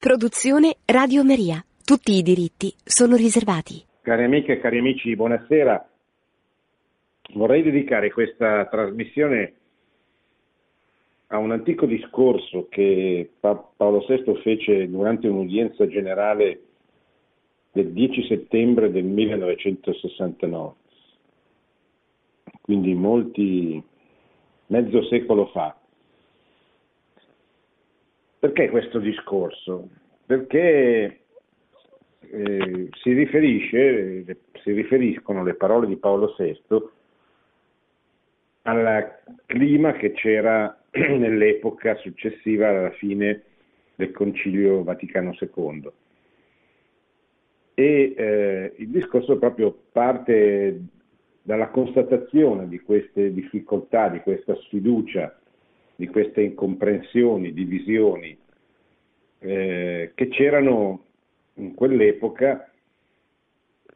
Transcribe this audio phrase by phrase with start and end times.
[0.00, 1.62] Produzione Radio Maria.
[1.84, 3.84] Tutti i diritti sono riservati.
[4.00, 5.90] Cari amiche e cari amici, buonasera.
[7.34, 9.52] Vorrei dedicare questa trasmissione
[11.26, 16.62] a un antico discorso che Paolo VI fece durante un'udienza generale
[17.72, 20.72] del 10 settembre del 1969,
[22.62, 23.82] quindi molti,
[24.68, 25.78] mezzo secolo fa.
[28.40, 29.90] Perché questo discorso?
[30.24, 31.20] Perché
[32.20, 34.24] eh, si, riferisce,
[34.62, 36.58] si riferiscono le parole di Paolo VI
[38.62, 43.42] al clima che c'era nell'epoca successiva alla fine
[43.94, 45.90] del Concilio Vaticano II.
[47.74, 50.80] E eh, il discorso proprio parte
[51.42, 55.39] dalla constatazione di queste difficoltà, di questa sfiducia
[56.00, 58.34] di queste incomprensioni, divisioni
[59.40, 61.04] eh, che c'erano
[61.56, 62.72] in quell'epoca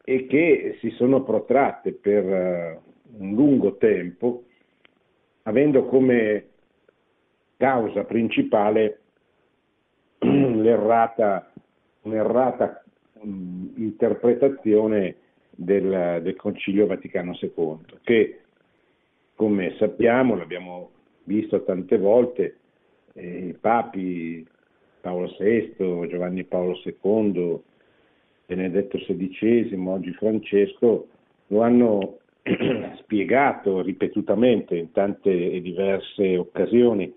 [0.05, 4.45] e che si sono protratte per uh, un lungo tempo,
[5.45, 6.49] avendo come
[7.57, 9.01] causa principale
[10.19, 11.51] l'errata,
[12.03, 15.17] un'errata um, interpretazione
[15.49, 18.41] del, del Concilio Vaticano II, che
[19.35, 20.91] come sappiamo, l'abbiamo
[21.25, 22.57] visto tante volte
[23.15, 24.47] eh, i papi
[25.01, 27.61] Paolo VI, Giovanni Paolo II,
[28.47, 31.09] Benedetto XVI, oggi Francesco,
[31.49, 32.19] lo hanno
[32.99, 37.13] spiegato ripetutamente in tante e diverse occasioni,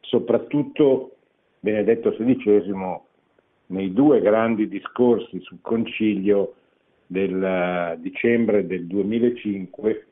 [0.00, 1.16] soprattutto
[1.60, 3.00] Benedetto XVI
[3.66, 6.54] nei due grandi discorsi sul concilio
[7.06, 10.06] del dicembre del 2005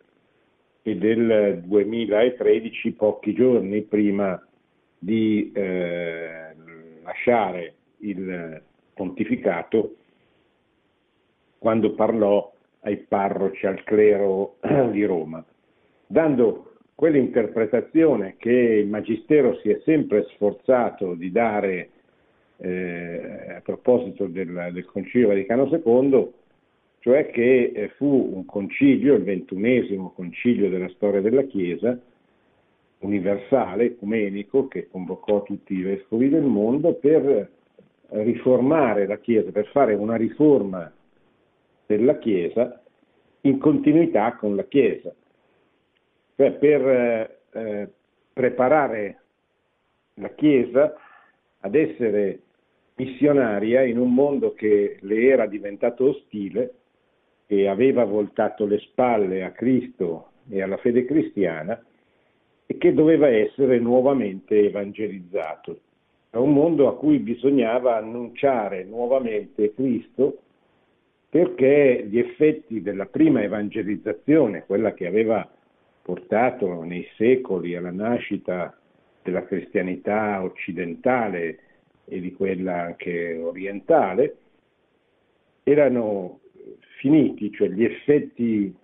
[0.82, 4.42] e del 2013, pochi giorni prima
[4.98, 6.54] di eh,
[7.02, 8.62] lasciare il
[8.94, 9.96] pontificato,
[11.58, 14.56] quando parlò ai parroci, al clero
[14.90, 15.44] di Roma,
[16.06, 21.90] dando quell'interpretazione che il Magistero si è sempre sforzato di dare
[22.58, 26.30] eh, a proposito del, del Concilio Vaticano II,
[27.00, 31.98] cioè che eh, fu un concilio, il ventunesimo concilio della storia della Chiesa,
[32.98, 37.50] universale, ecumenico, che convocò tutti i vescovi del mondo per
[38.08, 40.92] riformare la Chiesa, per fare una riforma
[41.86, 42.82] della Chiesa
[43.42, 45.14] in continuità con la Chiesa,
[46.36, 47.90] cioè per eh,
[48.30, 49.20] preparare
[50.14, 50.94] la Chiesa
[51.60, 52.40] ad essere
[52.96, 56.74] missionaria in un mondo che le era diventato ostile
[57.50, 61.84] che aveva voltato le spalle a Cristo e alla fede cristiana
[62.64, 65.80] e che doveva essere nuovamente evangelizzato.
[66.30, 70.42] È un mondo a cui bisognava annunciare nuovamente Cristo
[71.28, 75.44] perché gli effetti della prima evangelizzazione, quella che aveva
[76.02, 78.78] portato nei secoli alla nascita
[79.24, 81.58] della cristianità occidentale
[82.04, 84.36] e di quella anche orientale,
[85.64, 86.38] erano
[87.00, 88.74] finiti, cioè gli effetti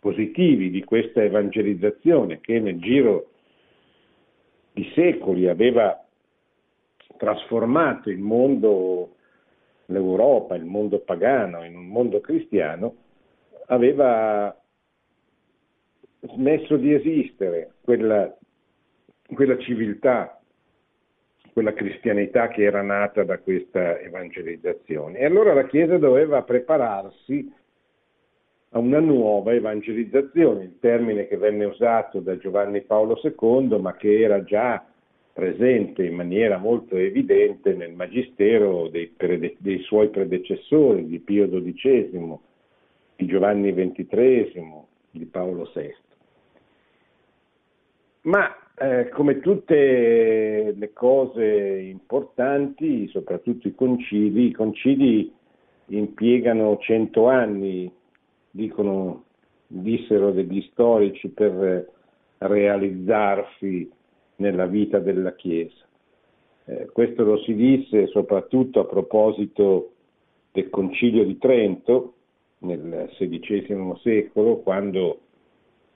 [0.00, 3.30] positivi di questa evangelizzazione che nel giro
[4.72, 6.04] di secoli aveva
[7.16, 9.14] trasformato il mondo,
[9.86, 12.96] l'Europa, il mondo pagano in un mondo cristiano,
[13.66, 14.56] aveva
[16.20, 18.36] smesso di esistere quella,
[19.32, 20.41] quella civiltà,
[21.52, 25.18] quella cristianità che era nata da questa evangelizzazione.
[25.18, 27.52] E allora la Chiesa doveva prepararsi
[28.70, 34.20] a una nuova evangelizzazione, il termine che venne usato da Giovanni Paolo II, ma che
[34.20, 34.82] era già
[35.32, 39.14] presente in maniera molto evidente nel magistero dei,
[39.58, 42.38] dei suoi predecessori, di Pio XII,
[43.16, 44.72] di Giovanni XXIII,
[45.10, 45.94] di Paolo VI.
[48.22, 55.32] Ma eh, come tutte le cose importanti, soprattutto i concili, i concili
[55.86, 57.92] impiegano cento anni,
[58.50, 59.24] dicono,
[59.66, 61.90] dissero degli storici, per
[62.38, 63.90] realizzarsi
[64.36, 65.86] nella vita della Chiesa.
[66.64, 69.92] Eh, questo lo si disse soprattutto a proposito
[70.52, 72.14] del Concilio di Trento
[72.58, 75.20] nel XVI secolo, quando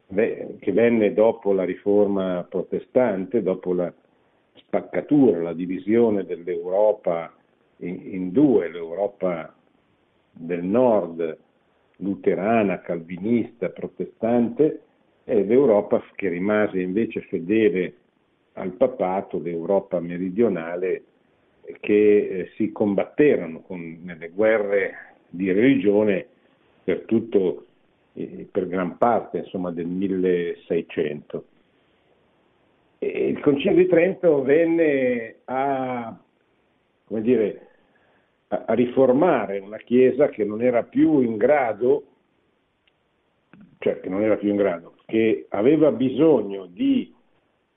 [0.09, 3.93] che venne dopo la riforma protestante, dopo la
[4.55, 7.33] spaccatura, la divisione dell'Europa
[7.79, 9.53] in, in due, l'Europa
[10.33, 11.39] del nord
[11.97, 14.83] luterana, calvinista, protestante
[15.25, 17.95] e l'Europa che rimase invece fedele
[18.55, 21.03] al papato, l'Europa meridionale
[21.81, 26.27] che eh, si combatterono con, nelle guerre di religione
[26.85, 27.67] per tutto,
[28.17, 31.45] eh, per gran parte insomma, del 1600.
[32.99, 36.19] E il Concilio di Trento venne a,
[37.09, 37.67] dire,
[38.49, 42.05] a, a riformare una Chiesa che non era più in grado,
[43.79, 47.15] cioè che non era più in grado, che aveva bisogno di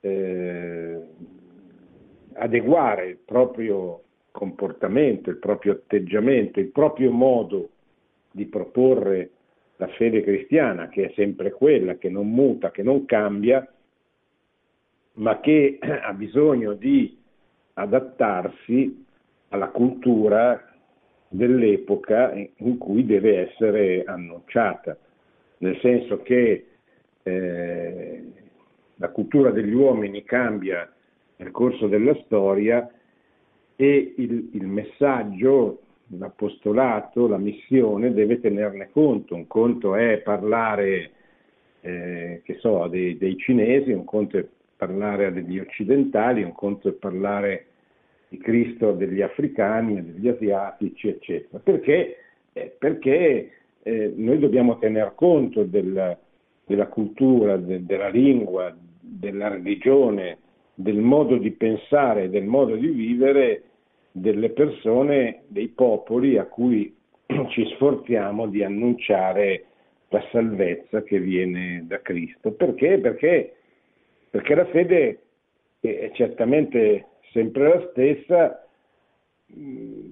[0.00, 1.00] eh,
[2.32, 7.68] adeguare il proprio comportamento, il proprio atteggiamento, il proprio modo
[8.30, 9.30] di proporre
[9.80, 13.66] la fede cristiana, che è sempre quella, che non muta, che non cambia,
[15.14, 17.18] ma che ha bisogno di
[17.72, 19.06] adattarsi
[19.48, 20.62] alla cultura
[21.28, 24.98] dell'epoca in cui deve essere annunciata,
[25.58, 26.66] nel senso che
[27.22, 28.24] eh,
[28.96, 30.92] la cultura degli uomini cambia
[31.36, 32.86] nel corso della storia
[33.76, 35.80] e il, il messaggio,
[36.18, 39.34] l'apostolato, la missione deve tenerne conto.
[39.34, 41.10] Un conto è parlare,
[41.80, 44.46] eh, che so, dei, dei, cinesi, un conto è
[44.76, 47.66] parlare degli occidentali, un conto è parlare
[48.28, 51.58] di Cristo degli africani, degli asiatici, eccetera.
[51.62, 52.16] Perché?
[52.52, 53.50] Eh, perché
[53.82, 56.16] eh, noi dobbiamo tener conto del,
[56.64, 60.38] della cultura, de, della lingua, della religione,
[60.74, 63.62] del modo di pensare, del modo di vivere
[64.12, 66.94] delle persone, dei popoli a cui
[67.50, 69.64] ci sforziamo di annunciare
[70.08, 72.52] la salvezza che viene da Cristo.
[72.52, 72.98] Perché?
[72.98, 73.54] Perché,
[74.28, 75.20] perché la fede
[75.80, 78.66] è certamente sempre la stessa,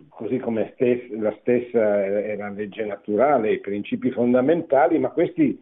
[0.09, 0.75] così come
[1.11, 5.61] la stessa è la legge naturale, i principi fondamentali, ma questi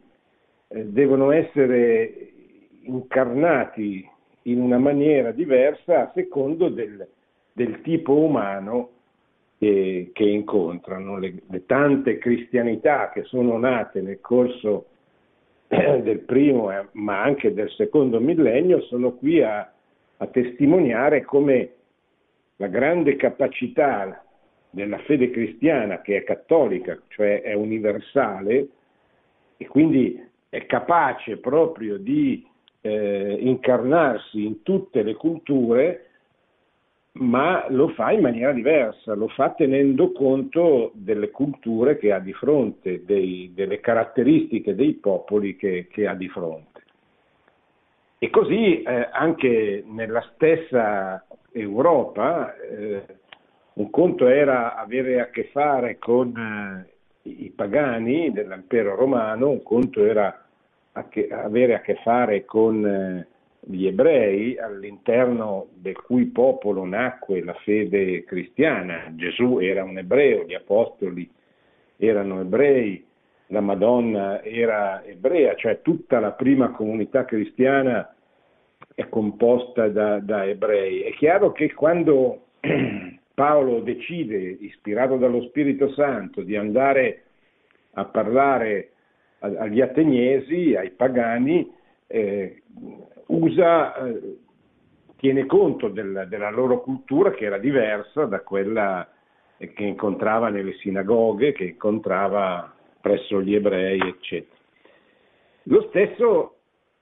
[0.68, 2.32] eh, devono essere
[2.82, 4.08] incarnati
[4.42, 7.06] in una maniera diversa a secondo del,
[7.56, 8.90] del tipo umano
[9.58, 11.18] che, che incontrano.
[11.18, 14.88] Le, le, tante cristianità che sono nate nel corso
[15.66, 19.72] del primo eh, ma anche del secondo millennio sono qui a,
[20.18, 21.70] a testimoniare come
[22.56, 24.22] la grande capacità
[24.68, 28.68] della fede cristiana che è cattolica, cioè è universale
[29.56, 32.46] e quindi è capace proprio di
[32.82, 36.05] eh, incarnarsi in tutte le culture,
[37.18, 42.32] ma lo fa in maniera diversa, lo fa tenendo conto delle culture che ha di
[42.32, 46.82] fronte, dei, delle caratteristiche dei popoli che, che, ha di fronte.
[48.18, 53.02] E così eh, anche nella stessa Europa, eh,
[53.74, 60.04] un conto era avere a che fare con eh, i pagani dell'impero romano, un conto
[60.04, 60.44] era
[60.92, 63.26] a che, avere a che fare con eh,
[63.68, 69.12] gli ebrei all'interno del cui popolo nacque la fede cristiana.
[69.16, 71.28] Gesù era un ebreo, gli apostoli
[71.96, 73.04] erano ebrei,
[73.48, 78.14] la Madonna era ebrea, cioè tutta la prima comunità cristiana
[78.94, 81.00] è composta da, da ebrei.
[81.00, 82.44] È chiaro che quando
[83.34, 87.22] Paolo decide, ispirato dallo Spirito Santo, di andare
[87.94, 88.90] a parlare
[89.40, 91.70] agli ateniesi, ai pagani,
[92.06, 92.62] eh,
[93.26, 94.38] usa, eh,
[95.16, 99.08] tiene conto del, della loro cultura che era diversa da quella
[99.56, 104.54] che incontrava nelle sinagoghe, che incontrava presso gli ebrei, eccetera.
[105.64, 106.56] Lo stesso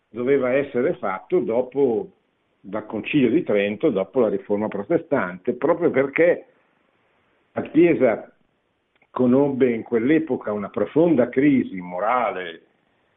[0.08, 2.10] doveva essere fatto dopo
[2.60, 6.46] dal Concilio di Trento, dopo la Riforma protestante, proprio perché
[7.52, 8.32] la Chiesa
[9.10, 12.62] conobbe in quell'epoca una profonda crisi morale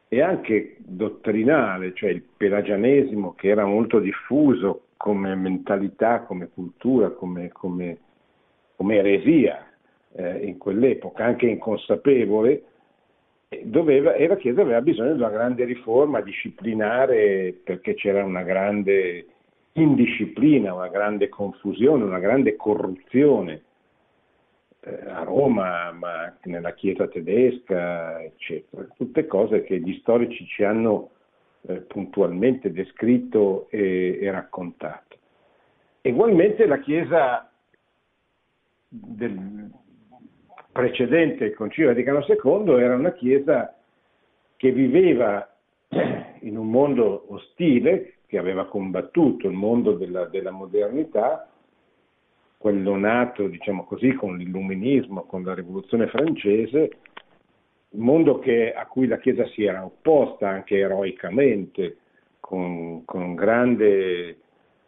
[0.08, 7.50] e anche dottrinale, cioè il pelagianesimo che era molto diffuso come mentalità, come cultura, come,
[7.50, 7.98] come,
[8.76, 9.66] come eresia
[10.14, 12.62] eh, in quell'epoca, anche inconsapevole,
[13.64, 19.26] doveva, la Chiesa aveva bisogno di una grande riforma disciplinare perché c'era una grande
[19.72, 23.62] indisciplina, una grande confusione, una grande corruzione
[24.80, 28.86] a Roma, ma anche nella Chiesa tedesca, eccetera.
[28.96, 31.10] Tutte cose che gli storici ci hanno
[31.62, 35.16] eh, puntualmente descritto e, e raccontato.
[36.00, 37.50] Egualmente la Chiesa
[38.88, 39.70] del
[40.72, 43.74] precedente il Concilio Vaticano II era una Chiesa
[44.56, 45.56] che viveva
[46.40, 51.48] in un mondo ostile, che aveva combattuto il mondo della, della modernità,
[52.58, 56.90] quello nato, diciamo così, con l'illuminismo, con la rivoluzione francese,
[57.90, 61.96] un mondo che, a cui la Chiesa si era opposta anche eroicamente,
[62.40, 64.38] con, con grande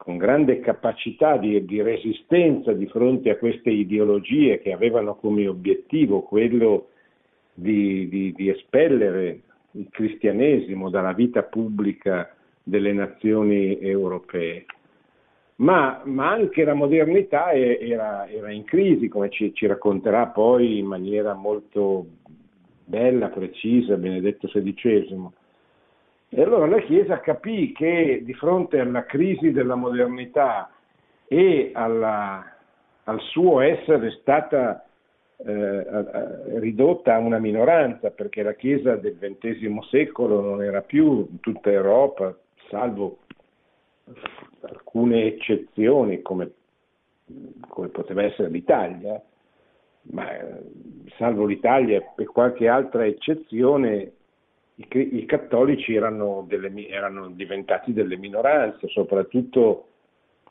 [0.00, 6.23] con grande capacità di, di, resistenza di fronte a queste ideologie che avevano come obiettivo
[6.23, 6.89] quello
[7.53, 9.41] di, di, di espellere
[9.73, 14.65] il cristianesimo dalla vita pubblica delle nazioni europee.
[15.61, 20.87] Ma, ma anche la modernità era, era in crisi, come ci, ci, racconterà poi in
[20.87, 22.07] maniera molto
[22.83, 25.29] bella, precisa Benedetto XVI.
[26.31, 30.71] E allora la Chiesa capì che di fronte alla crisi della modernità
[31.26, 32.57] e alla,
[33.05, 34.87] al suo essere stata
[35.45, 41.40] eh, ridotta a una minoranza, perché la Chiesa del XX secolo non era più in
[41.40, 42.35] tutta Europa,
[42.71, 43.19] salvo
[44.62, 46.50] alcune eccezioni come,
[47.69, 49.23] come poteva essere l'Italia,
[50.02, 50.26] ma
[51.19, 54.12] salvo l'Italia e qualche altra eccezione,
[54.76, 59.87] i, i cattolici erano, delle, erano, diventati delle minoranze, soprattutto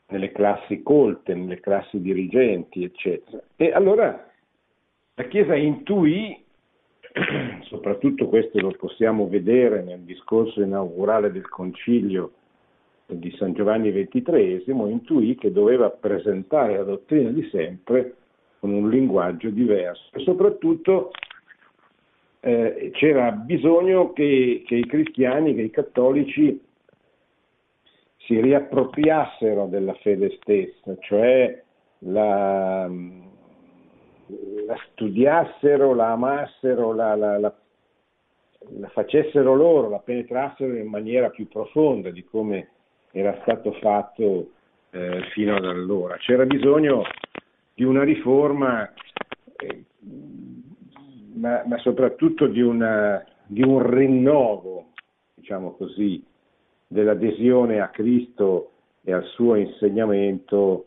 [0.08, 3.42] nelle classi colte, nelle classi dirigenti, eccetera.
[3.56, 4.28] E allora
[5.14, 6.42] la Chiesa intuì,
[7.62, 12.32] soprattutto questo lo possiamo vedere nel discorso inaugurale del concilio
[13.14, 18.14] di San Giovanni XXIII, intuì che doveva presentare la dottrina di sempre
[18.60, 20.10] con un linguaggio diverso.
[20.12, 21.10] E soprattutto
[22.40, 26.60] eh, c'era bisogno che, che, i cristiani, che i cattolici
[28.18, 31.62] si riappropriassero della fede stessa, cioè
[32.00, 32.88] la,
[34.66, 37.54] la studiassero, la amassero, la, la, la,
[38.78, 42.68] la facessero loro, la penetrassero in maniera più profonda di come
[43.12, 44.50] era stato fatto
[44.90, 46.16] eh, fino ad allora.
[46.16, 47.02] C'era bisogno
[47.74, 48.90] di una riforma
[49.56, 49.84] eh,
[51.34, 54.90] ma, ma soprattutto di, una, di, un rinnovo,
[55.34, 56.22] diciamo così,
[56.86, 60.86] dell'adesione a Cristo e al suo insegnamento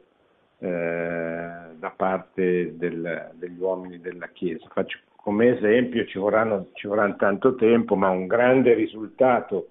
[0.59, 0.67] eh,
[1.75, 4.67] da parte del, degli uomini della Chiesa.
[4.71, 9.69] Faccio come esempio, ci, vorranno, ci vorrà tanto tempo, ma un grande risultato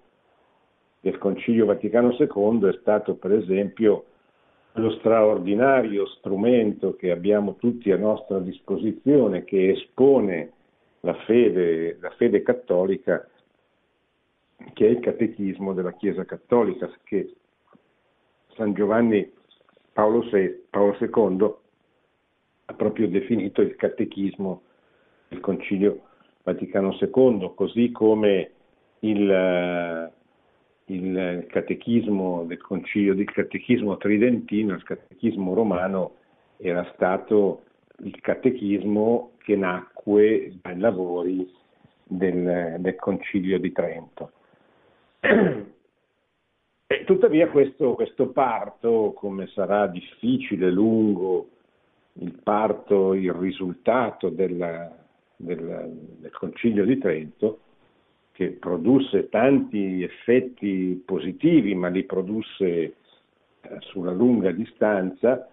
[1.02, 4.04] del Concilio Vaticano II è stato per esempio
[4.74, 10.52] lo straordinario strumento che abbiamo tutti a nostra disposizione, che espone
[11.00, 13.28] la fede, la fede cattolica
[14.72, 17.34] che è il catechismo della Chiesa cattolica, che
[18.54, 19.28] San Giovanni
[19.92, 21.54] Paolo, VI, Paolo II
[22.66, 24.62] ha proprio definito il catechismo
[25.28, 26.02] del Concilio
[26.44, 28.50] Vaticano II, così come
[29.00, 30.12] il,
[30.92, 36.16] il catechismo del Concilio, il catechismo tridentino, il catechismo romano
[36.58, 37.62] era stato
[37.98, 41.50] il catechismo che nacque dai lavori
[42.04, 44.32] del, del Concilio di Trento.
[46.92, 51.48] E tuttavia questo, questo, parto, come sarà difficile, lungo,
[52.14, 54.94] il parto, il risultato della,
[55.36, 57.60] del, del Concilio di Trento,
[58.32, 62.94] che produsse tanti effetti positivi, ma li produsse eh,
[63.80, 65.48] sulla lunga distanza,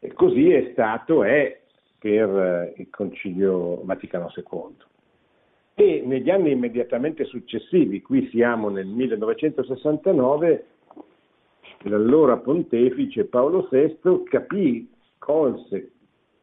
[0.00, 1.60] e così è stato, è
[1.98, 4.76] per eh, il Concilio Vaticano II.
[5.74, 10.66] E negli anni immediatamente successivi, qui siamo nel 1969,
[11.82, 15.92] l'allora pontefice Paolo VI capì, colse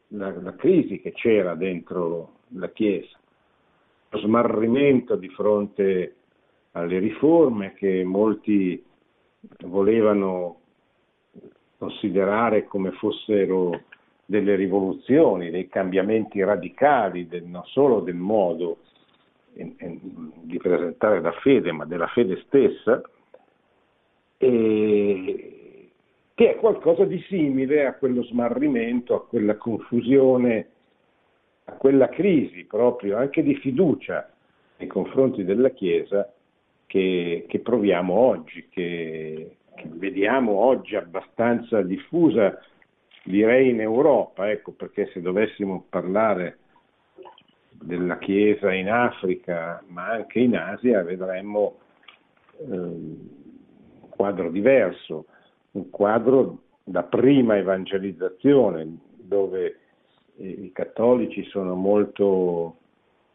[0.09, 3.17] la, la crisi che c'era dentro la Chiesa,
[4.17, 6.15] smarrimento di fronte
[6.71, 8.83] alle riforme che molti
[9.65, 10.59] volevano
[11.77, 13.83] considerare come fossero
[14.25, 18.77] delle rivoluzioni, dei cambiamenti radicali, del, non solo del modo
[19.53, 19.99] in, in,
[20.41, 23.01] di presentare la fede, ma della fede stessa,
[24.37, 25.89] e,
[26.33, 30.69] che è qualcosa di simile a quello smarrimento, a quella confusione,
[31.65, 34.29] a quella crisi proprio anche di fiducia
[34.77, 36.31] nei confronti della Chiesa
[36.85, 42.59] che, che proviamo oggi, che, che vediamo oggi abbastanza diffusa
[43.23, 46.59] direi in Europa, ecco, perché se dovessimo parlare
[47.71, 51.79] della Chiesa in Africa, ma anche in Asia, vedremmo
[52.59, 55.25] eh, un quadro diverso,
[55.71, 59.79] un quadro da prima evangelizzazione, dove
[60.37, 62.77] i cattolici sono molto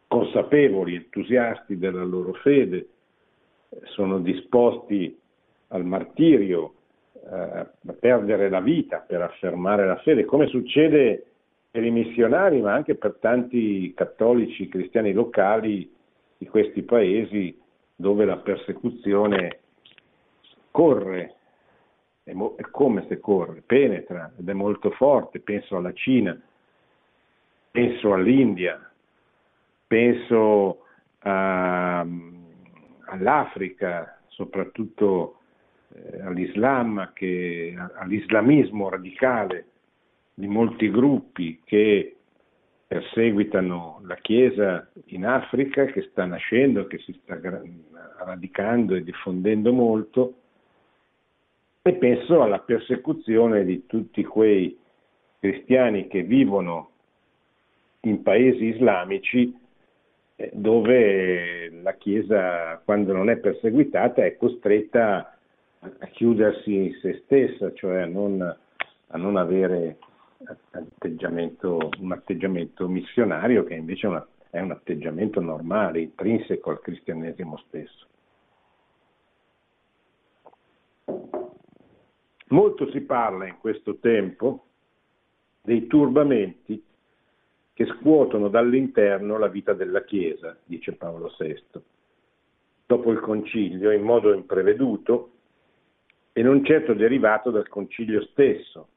[0.06, 2.88] consapevoli, entusiasti della loro fede,
[3.84, 5.16] sono disposti
[5.68, 6.74] al martirio,
[7.12, 7.66] eh,
[7.98, 11.26] perdere la vita per affermare la fede, come succede
[11.70, 15.90] per i missionari, ma anche per tanti cattolici cristiani locali
[16.36, 17.56] di questi paesi
[17.94, 19.60] dove la persecuzione
[20.70, 21.34] corre
[22.24, 22.32] è
[22.70, 26.38] come se corre, penetra ed è molto forte, penso alla Cina,
[27.70, 28.90] penso all'India,
[29.86, 30.84] penso
[31.20, 32.00] a,
[33.06, 35.40] all'Africa, soprattutto
[35.92, 39.66] eh, all'Islam, che, all'islamismo radicale
[40.34, 42.16] di molti gruppi che
[42.86, 47.38] perseguitano la Chiesa in Africa, che sta nascendo, che si sta
[48.24, 50.34] radicando e diffondendo molto,
[51.82, 54.76] e penso alla persecuzione di tutti quei
[55.38, 56.90] cristiani che vivono
[58.02, 59.54] in paesi islamici
[60.36, 65.36] eh, dove la Chiesa, quando non è perseguitata, è costretta
[65.80, 69.98] a chiudersi in se stessa, cioè a non, a non avere
[70.70, 77.56] atteggiamento, un atteggiamento missionario che invece è, una, è un atteggiamento normale, intrinseco al cristianesimo
[77.66, 78.06] stesso.
[82.48, 84.64] Molto si parla in questo tempo
[85.62, 86.82] dei turbamenti
[87.80, 91.80] che scuotono dall'interno la vita della Chiesa, dice Paolo VI.
[92.84, 95.30] Dopo il concilio, in modo impreveduto
[96.34, 98.88] e non certo derivato dal concilio stesso,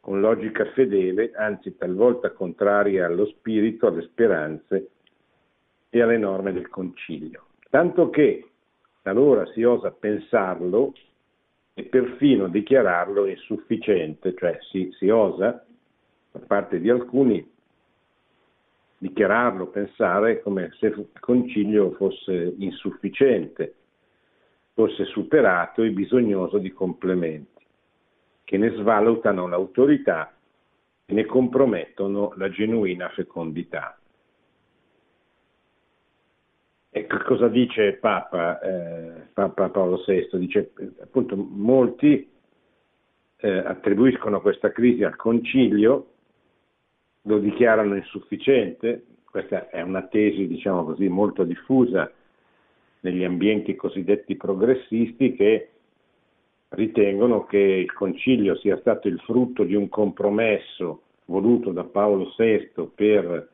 [0.00, 4.90] con logica fedele, anzi talvolta contraria allo spirito, alle speranze
[5.88, 7.46] e alle norme del concilio.
[7.70, 8.50] Tanto che
[9.00, 10.92] talora si osa pensarlo
[11.72, 15.64] e perfino dichiararlo insufficiente, cioè si, si osa
[16.32, 17.51] da parte di alcuni
[19.02, 23.74] dichiararlo, pensare come se il concilio fosse insufficiente,
[24.74, 27.50] fosse superato e bisognoso di complementi
[28.44, 30.32] che ne svalutano l'autorità
[31.04, 33.98] e ne compromettono la genuina fecondità.
[36.90, 40.28] E cosa dice Papa, eh, Papa Paolo VI?
[40.34, 42.30] Dice appunto molti
[43.36, 46.11] eh, attribuiscono questa crisi al concilio,
[47.22, 52.10] lo dichiarano insufficiente, questa è una tesi diciamo così molto diffusa
[53.00, 55.68] negli ambienti cosiddetti progressisti che
[56.70, 62.90] ritengono che il concilio sia stato il frutto di un compromesso voluto da Paolo VI
[62.94, 63.48] per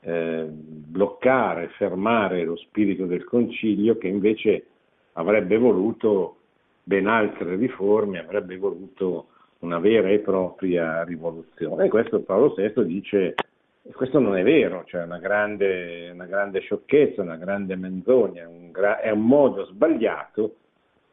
[0.00, 4.66] eh, bloccare, fermare lo spirito del concilio che invece
[5.12, 6.36] avrebbe voluto
[6.82, 9.28] ben altre riforme, avrebbe voluto
[9.64, 11.86] una vera e propria rivoluzione.
[11.86, 13.34] E questo Paolo VI dice,
[13.92, 19.00] questo non è vero, cioè una grande, una grande sciocchezza, una grande menzogna, un gra-
[19.00, 20.56] è un modo sbagliato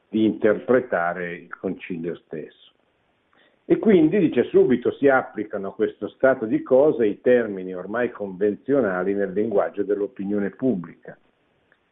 [0.10, 2.70] di interpretare il concilio stesso.
[3.66, 9.14] E quindi, dice subito, si applicano a questo stato di cose i termini ormai convenzionali
[9.14, 11.18] nel linguaggio dell'opinione pubblica,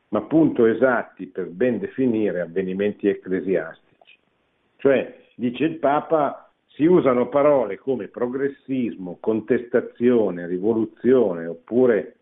[0.10, 4.17] ma appunto esatti per ben definire avvenimenti ecclesiastici.
[4.76, 6.49] Cioè, dice il Papa,
[6.80, 12.15] si usano parole come progressismo, contestazione, rivoluzione oppure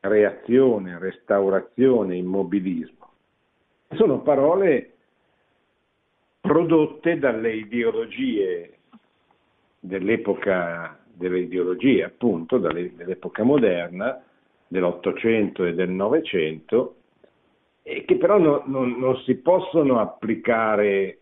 [0.00, 3.10] reazione, restaurazione, immobilismo.
[3.90, 4.94] Sono parole
[6.40, 8.78] prodotte dalle ideologie
[9.78, 14.22] dell'epoca delle ideologie, appunto, dell'epoca moderna,
[14.68, 16.94] dell'Ottocento e del Novecento,
[17.82, 21.17] e che però no, non, non, si possono applicare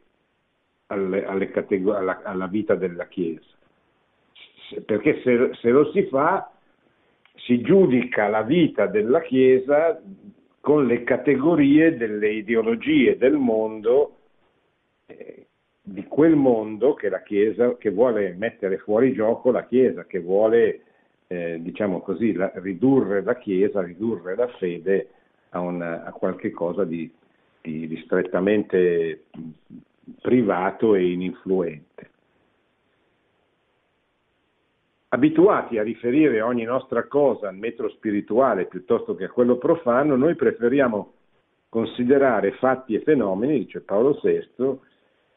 [0.87, 3.55] alle, alle categor- alla, alla, vita della Chiesa,
[4.85, 6.51] perché se, se lo si fa
[7.35, 10.01] si giudica la vita della Chiesa
[10.61, 14.17] con le categorie delle ideologie del mondo
[15.07, 15.47] eh,
[15.89, 20.81] di quel mondo che la Chiesa, che vuole mettere fuori gioco la Chiesa, che vuole,
[21.29, 25.11] eh, diciamo così, la, ridurre la Chiesa, ridurre la fede
[25.51, 27.09] a, una, a qualche cosa di,
[27.61, 29.27] di, di strettamente
[30.21, 32.11] privato e ininfluente.
[35.09, 40.35] Abituati a riferire ogni nostra cosa al metro spirituale piuttosto che a quello profano, noi
[40.35, 41.13] preferiamo
[41.69, 44.79] considerare fatti e fenomeni, dice Paolo VI,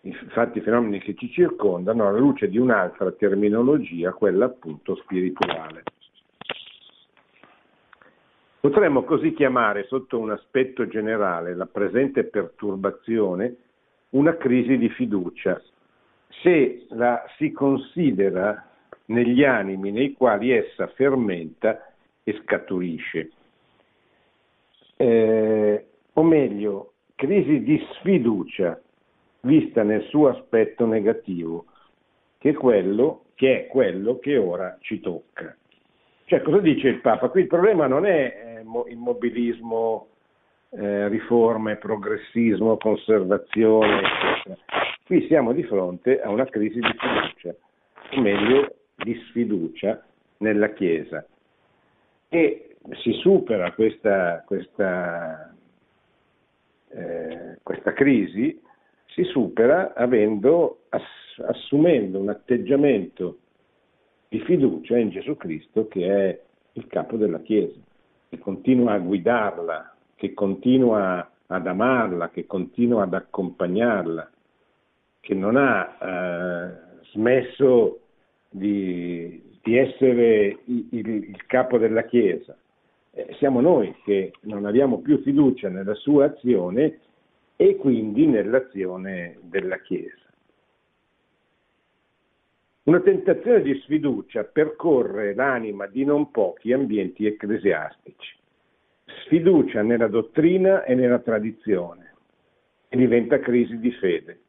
[0.02, 5.84] i fenomeni che ci circondano alla luce di un'altra terminologia, quella appunto spirituale.
[8.60, 13.56] Potremmo così chiamare sotto un aspetto generale la presente perturbazione
[14.12, 15.62] una crisi di fiducia,
[16.42, 18.66] se la si considera
[19.06, 21.94] negli animi nei quali essa fermenta
[22.24, 23.32] e scaturisce.
[24.96, 28.80] Eh, o meglio, crisi di sfiducia
[29.42, 31.66] vista nel suo aspetto negativo,
[32.38, 35.56] che è quello che, è quello che ora ci tocca.
[36.26, 37.30] Cioè, cosa dice il Papa?
[37.30, 40.08] Qui il problema non è eh, immobilismo,
[40.72, 44.58] eh, riforme, progressismo, conservazione, eccetera.
[45.04, 47.56] Qui siamo di fronte a una crisi di fiducia,
[48.12, 50.04] o meglio di sfiducia
[50.38, 51.26] nella Chiesa.
[52.30, 55.54] E si supera questa, questa,
[56.90, 58.62] eh, questa crisi,
[59.08, 63.40] si supera avendo, ass- assumendo un atteggiamento
[64.28, 66.42] di fiducia in Gesù Cristo che è
[66.74, 67.80] il capo della Chiesa,
[68.30, 74.30] che continua a guidarla, che continua ad amarla, che continua ad accompagnarla,
[75.22, 78.02] che non ha eh, smesso
[78.50, 82.58] di, di essere il, il, capo della Chiesa.
[83.12, 87.00] Eh, siamo noi che non abbiamo più fiducia nella sua azione
[87.56, 90.28] e quindi nell'azione della Chiesa.
[92.84, 98.39] Una tentazione di sfiducia percorre l'anima di non pochi ambienti ecclesiastici.
[99.24, 102.16] Sfiducia nella dottrina e nella tradizione.
[102.90, 104.40] E diventa crisi di fede.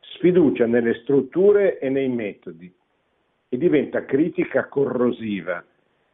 [0.00, 2.72] Sfiducia nelle strutture e nei metodi.
[3.48, 5.64] E diventa critica corrosiva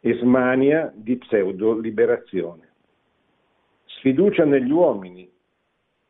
[0.01, 2.69] e smania di pseudo-liberazione.
[3.85, 5.31] Sfiducia negli uomini.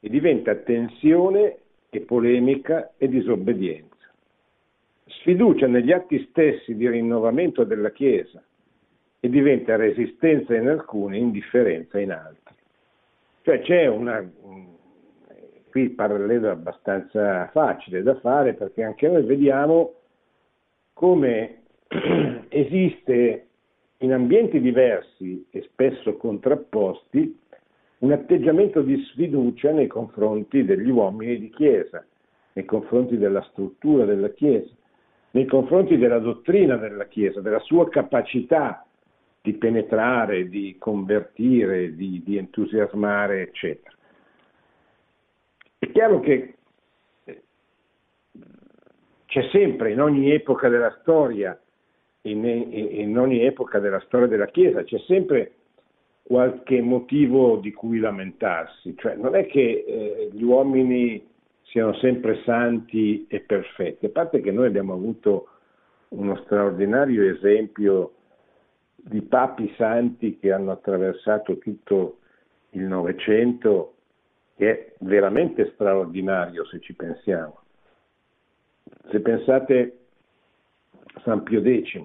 [0.00, 1.58] E diventa tensione
[1.90, 3.90] e polemica e disobbedienza.
[5.04, 8.42] Sfiducia negli atti stessi di rinnovamento della Chiesa
[9.24, 12.54] e diventa resistenza in alcuni, indifferenza in altri.
[13.42, 14.28] Cioè c'è una,
[15.70, 19.94] qui il parallelo è abbastanza facile da fare perché anche noi vediamo
[20.92, 21.62] come
[22.48, 23.46] esiste
[23.98, 27.38] in ambienti diversi e spesso contrapposti
[27.98, 32.04] un atteggiamento di sfiducia nei confronti degli uomini di Chiesa,
[32.54, 34.74] nei confronti della struttura della Chiesa
[35.32, 38.84] nei confronti della dottrina della Chiesa, della sua capacità
[39.42, 43.94] di penetrare, di convertire, di, di entusiasmare, eccetera.
[45.78, 46.54] È chiaro che
[47.24, 47.42] eh,
[49.26, 51.60] c'è sempre in ogni epoca della storia,
[52.22, 55.54] in, in, ogni epoca della storia della Chiesa, c'è sempre
[56.22, 61.26] qualche motivo di cui lamentarsi, cioè non è che eh, gli uomini
[61.62, 65.48] siano sempre santi e perfetti, a parte che noi abbiamo avuto
[66.10, 68.12] uno straordinario esempio
[69.04, 72.18] di papi santi che hanno attraversato tutto
[72.70, 73.94] il Novecento,
[74.56, 77.60] che è veramente straordinario se ci pensiamo.
[79.10, 79.98] Se pensate
[81.14, 82.00] a San Pio X,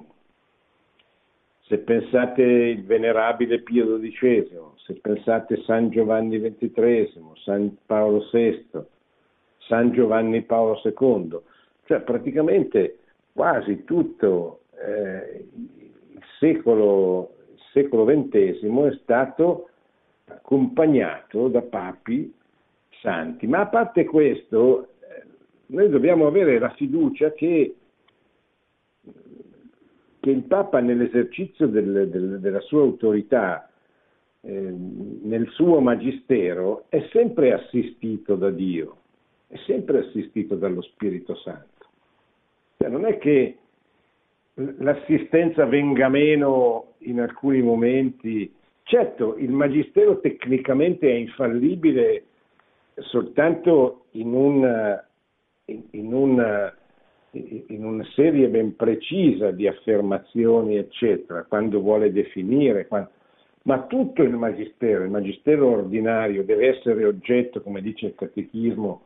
[1.62, 8.70] se pensate il venerabile Pio XII, se pensate a San Giovanni XXIII, San Paolo VI,
[9.60, 11.40] San Giovanni Paolo II,
[11.86, 13.00] cioè praticamente
[13.34, 15.46] quasi tutto eh,
[16.40, 17.36] secolo,
[17.72, 19.70] secolo XX è stato
[20.26, 22.34] accompagnato da papi
[23.02, 23.48] santi.
[23.48, 25.24] Ma a parte questo, eh,
[25.68, 27.76] noi dobbiamo avere la fiducia che,
[30.20, 33.70] che il Papa nell'esercizio del, del, della sua autorità,
[34.42, 38.98] eh, nel suo magistero, è sempre assistito da Dio
[39.48, 41.86] è sempre assistito dallo Spirito Santo.
[42.78, 43.58] Cioè, non è che
[44.58, 48.52] l'assistenza venga meno in alcuni momenti.
[48.84, 52.24] Certo, il Magistero tecnicamente è infallibile
[52.96, 55.00] soltanto in, un,
[55.66, 56.74] in, un,
[57.32, 63.10] in una serie ben precisa di affermazioni, eccetera, quando vuole definire, quando...
[63.64, 69.02] ma tutto il Magistero, il Magistero ordinario deve essere oggetto, come dice il Catechismo,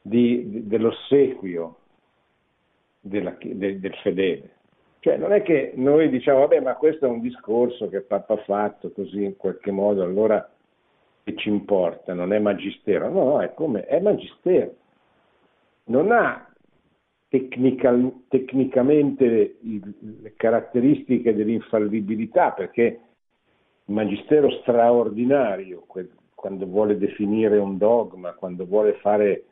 [0.00, 1.76] di, di, dell'ossequio
[3.00, 4.54] della, de, del fedele.
[5.06, 8.38] Cioè non è che noi diciamo, vabbè, ma questo è un discorso che Papa ha
[8.38, 10.50] fatto così in qualche modo, allora
[11.22, 13.08] che ci importa, non è magistero.
[13.08, 14.74] No, no, è come, è magistero.
[15.84, 16.52] Non ha
[17.28, 25.84] tecnical, tecnicamente le caratteristiche dell'infallibilità, perché il magistero straordinario,
[26.34, 29.44] quando vuole definire un dogma, quando vuole fare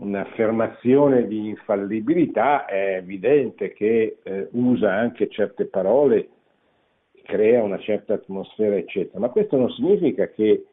[0.00, 6.28] un'affermazione di infallibilità è evidente che eh, usa anche certe parole,
[7.22, 9.18] crea una certa atmosfera, eccetera.
[9.18, 10.64] Ma questo non significa che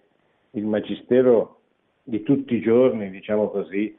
[0.51, 1.59] il magistero
[2.03, 3.95] di tutti i giorni, diciamo così,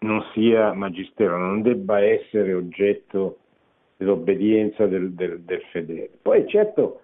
[0.00, 3.38] non sia magistero, non debba essere oggetto
[3.96, 6.10] dell'obbedienza del, del, del fedele.
[6.20, 7.00] Poi certo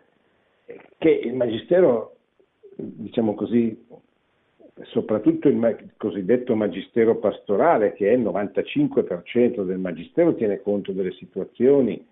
[0.98, 2.16] che il magistero,
[2.76, 3.76] diciamo così,
[4.82, 12.04] soprattutto il cosiddetto magistero pastorale, che è il 95% del magistero, tiene conto delle situazioni,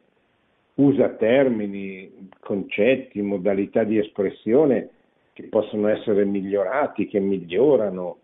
[0.75, 4.91] usa termini, concetti, modalità di espressione
[5.33, 8.19] che possono essere migliorati, che migliorano.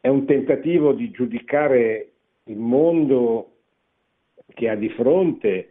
[0.00, 2.08] È un tentativo di giudicare
[2.44, 3.50] il mondo
[4.48, 5.68] che ha di fronte,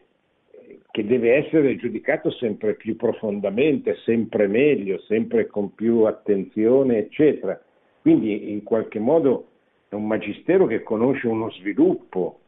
[0.89, 7.59] che deve essere giudicato sempre più profondamente, sempre meglio, sempre con più attenzione, eccetera.
[8.03, 9.47] Quindi in qualche modo
[9.87, 12.39] è un magistero che conosce uno sviluppo,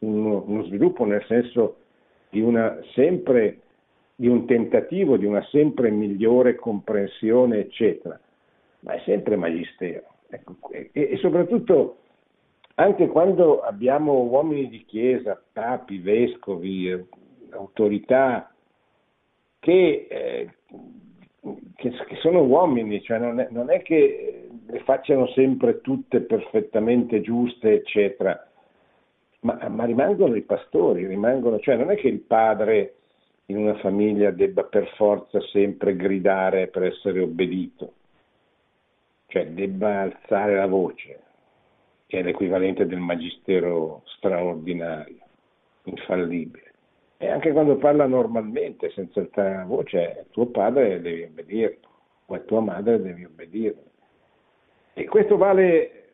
[0.00, 1.78] uno, uno sviluppo nel senso
[2.28, 2.44] di,
[2.92, 3.60] sempre,
[4.14, 8.20] di un tentativo di una sempre migliore comprensione, eccetera,
[8.80, 10.04] ma è sempre magistero.
[10.28, 11.96] Ecco, e, e soprattutto
[12.74, 17.06] anche quando abbiamo uomini di chiesa, papi, vescovi, eh,
[17.52, 18.52] autorità
[19.58, 20.50] che, eh,
[21.76, 27.20] che, che sono uomini, cioè non, è, non è che le facciano sempre tutte perfettamente
[27.20, 28.46] giuste, eccetera,
[29.40, 32.94] ma, ma, rimangono i pastori, rimangono, cioè non è che il padre
[33.46, 37.92] in una famiglia debba per forza sempre gridare per essere obbedito,
[39.26, 41.20] cioè debba alzare la voce,
[42.06, 45.22] che è l'equivalente del magistero straordinario,
[45.84, 46.66] infallibile.
[47.16, 51.88] E anche quando parla normalmente, senza alzare la voce, tuo padre devi obbedirlo,
[52.26, 53.86] o è tua madre devi obbedirlo.
[54.98, 56.10] E questo vale,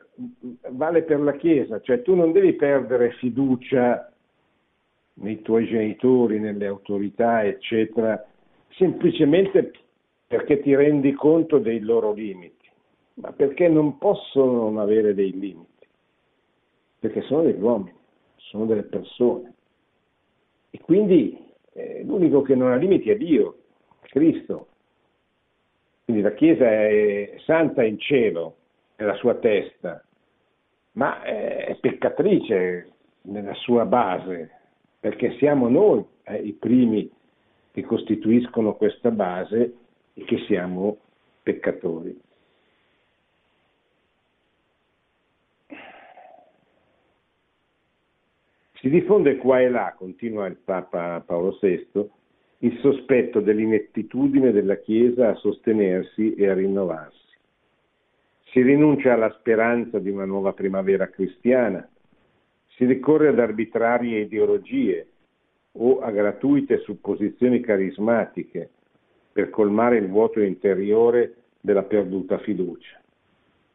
[0.70, 4.12] vale per la Chiesa, cioè tu non devi perdere fiducia
[5.14, 8.22] nei tuoi genitori, nelle autorità, eccetera,
[8.72, 9.72] semplicemente
[10.26, 12.68] perché ti rendi conto dei loro limiti,
[13.14, 15.72] ma perché non possono non avere dei limiti
[17.04, 17.96] perché sono degli uomini,
[18.36, 19.52] sono delle persone.
[20.70, 21.38] E quindi
[21.74, 23.58] eh, l'unico che non ha limiti è Dio,
[24.02, 24.68] Cristo.
[26.04, 28.56] Quindi la Chiesa è santa in cielo,
[28.96, 30.04] è la sua testa,
[30.92, 34.50] ma è peccatrice nella sua base,
[35.00, 37.10] perché siamo noi eh, i primi
[37.72, 39.74] che costituiscono questa base
[40.14, 40.98] e che siamo
[41.42, 42.20] peccatori.
[48.84, 52.10] Si diffonde qua e là, continua il Papa Paolo VI,
[52.58, 57.23] il sospetto dell'inettitudine della Chiesa a sostenersi e a rinnovarsi.
[58.54, 61.88] Si rinuncia alla speranza di una nuova primavera cristiana,
[62.76, 65.08] si ricorre ad arbitrarie ideologie
[65.72, 68.70] o a gratuite supposizioni carismatiche
[69.32, 73.02] per colmare il vuoto interiore della perduta fiducia.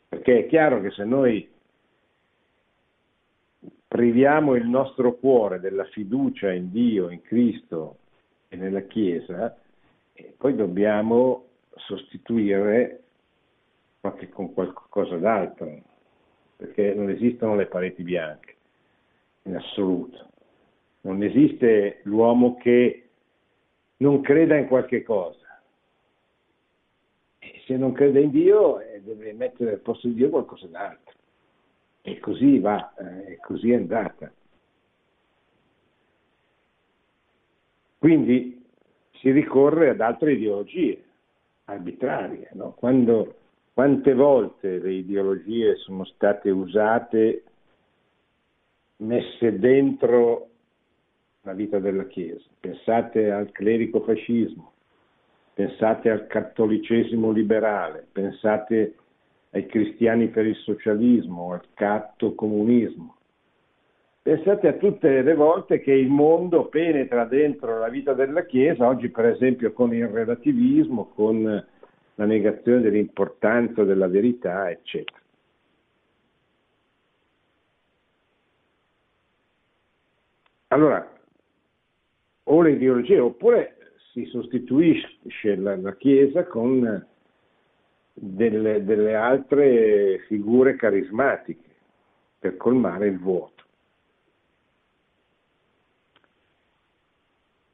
[0.07, 1.45] Perché è chiaro che se noi
[3.85, 7.97] priviamo il nostro cuore della fiducia in Dio, in Cristo
[8.47, 9.57] e nella Chiesa,
[10.13, 13.01] e poi dobbiamo sostituire
[13.99, 15.81] qualche, con qualcosa d'altro,
[16.55, 18.55] perché non esistono le pareti bianche,
[19.43, 20.27] in assoluto.
[21.01, 23.09] Non esiste l'uomo che
[23.97, 25.61] non creda in qualche cosa.
[27.39, 31.15] E se non crede in Dio, eh, deve mettere al posto di Dio qualcosa d'altro.
[32.01, 34.31] E così va, eh, così è andata.
[37.97, 38.65] Quindi
[39.19, 41.03] si ricorre ad altre ideologie
[41.65, 42.49] arbitrarie.
[42.53, 42.71] No?
[42.71, 43.38] Quando,
[43.79, 47.43] quante volte le ideologie sono state usate,
[48.97, 50.49] messe dentro
[51.43, 52.43] la vita della Chiesa?
[52.59, 54.71] Pensate al clericofascismo,
[55.53, 58.95] pensate al cattolicesimo liberale, pensate
[59.51, 63.15] ai cristiani per il socialismo, al catto comunismo.
[64.21, 69.07] Pensate a tutte le volte che il mondo penetra dentro la vita della Chiesa, oggi
[69.07, 71.65] per esempio con il relativismo, con
[72.19, 75.17] la negazione dell'importanza della verità, eccetera.
[80.67, 81.17] Allora,
[82.43, 87.07] o le ideologie, oppure si sostituisce la, la Chiesa con
[88.13, 91.69] delle, delle altre figure carismatiche
[92.37, 93.63] per colmare il vuoto.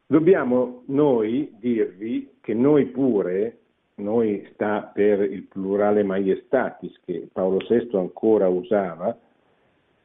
[0.05, 3.61] Dobbiamo noi dirvi che noi pure,
[3.95, 9.17] noi sta per il plurale maiestatis che Paolo VI ancora usava,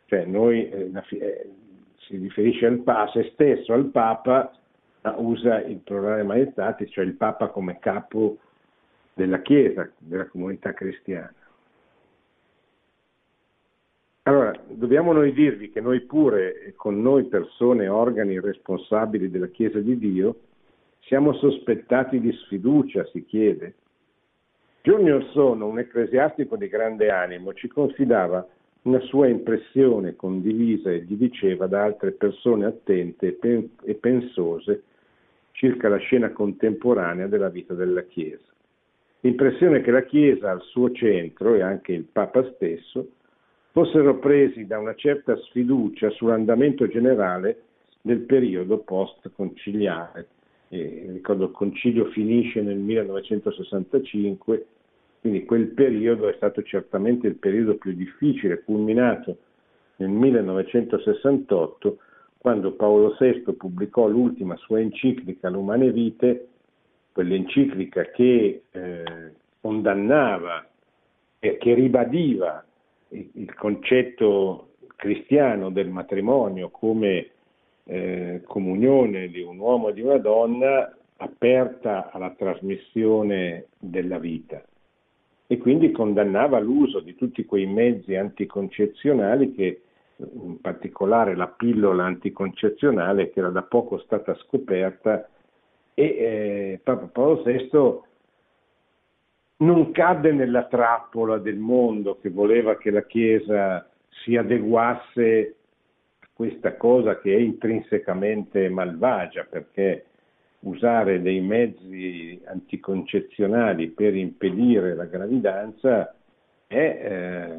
[0.06, 1.50] cioè noi eh, eh,
[1.98, 4.52] si riferisce al Papa, se stesso al Papa,
[5.02, 8.38] ma usa il plurale maiestatis, cioè il Papa come capo
[9.14, 11.34] della Chiesa, della comunità cristiana.
[14.24, 19.98] Allora, dobbiamo noi dirvi che noi pure, con noi persone, organi responsabili della Chiesa di
[19.98, 20.36] Dio,
[21.00, 23.74] siamo sospettati di sfiducia, si chiede.
[24.82, 28.46] Giorni or sono, un ecclesiastico di grande animo ci confidava
[28.82, 33.38] una sua impressione condivisa e gli diceva da altre persone attente
[33.84, 34.84] e pensose
[35.52, 38.48] circa la scena contemporanea della vita della Chiesa.
[39.20, 43.06] L'impressione che la Chiesa al suo centro e anche il Papa stesso
[43.72, 47.64] fossero presi da una certa sfiducia sull'andamento generale
[48.00, 50.26] del periodo post-conciliare.
[50.72, 54.66] Eh, ricordo il concilio finisce nel 1965,
[55.20, 59.36] quindi quel periodo è stato certamente il periodo più difficile, culminato
[59.96, 61.98] nel 1968,
[62.38, 66.48] quando Paolo VI pubblicò l'ultima sua enciclica L'Umane Vite,
[67.12, 70.66] quell'enciclica che eh, condannava
[71.40, 72.64] e che ribadiva
[73.08, 77.30] il, il concetto cristiano del matrimonio come
[77.90, 84.62] eh, comunione di un uomo e di una donna aperta alla trasmissione della vita.
[85.48, 89.82] E quindi condannava l'uso di tutti quei mezzi anticoncezionali che
[90.18, 95.28] in particolare la pillola anticoncezionale che era da poco stata scoperta
[95.94, 98.08] e eh, Papa Paolo VI
[99.66, 103.84] non cadde nella trappola del mondo che voleva che la Chiesa
[104.22, 105.56] si adeguasse
[106.40, 110.06] questa cosa che è intrinsecamente malvagia, perché
[110.60, 116.14] usare dei mezzi anticoncezionali per impedire la gravidanza
[116.66, 117.58] è, eh,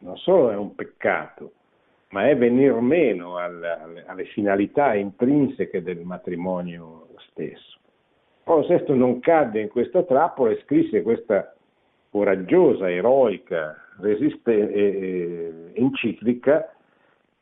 [0.00, 1.52] non solo è un peccato,
[2.10, 7.78] ma è venir meno alle, alle, alle finalità intrinseche del matrimonio stesso.
[8.44, 11.54] Paolo VI non cadde in questa trappola e scrisse questa
[12.10, 16.74] coraggiosa, eroica resiste- eh, enciclica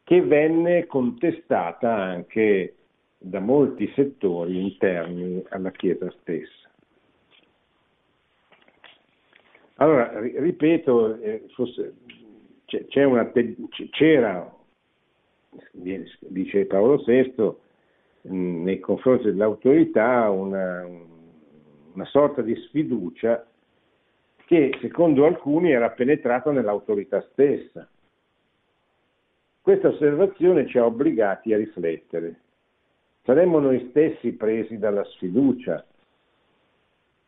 [0.09, 2.77] che venne contestata anche
[3.19, 6.71] da molti settori interni alla Chiesa stessa.
[9.75, 11.93] Allora, ripeto, eh, fosse,
[12.95, 13.31] una,
[13.91, 14.51] c'era,
[15.73, 17.53] dice Paolo VI,
[18.31, 20.87] nei confronti dell'autorità una,
[21.93, 23.47] una sorta di sfiducia
[24.47, 27.87] che secondo alcuni era penetrata nell'autorità stessa.
[29.69, 32.41] Questa osservazione ci ha obbligati a riflettere.
[33.25, 35.85] Saremmo noi stessi presi dalla sfiducia?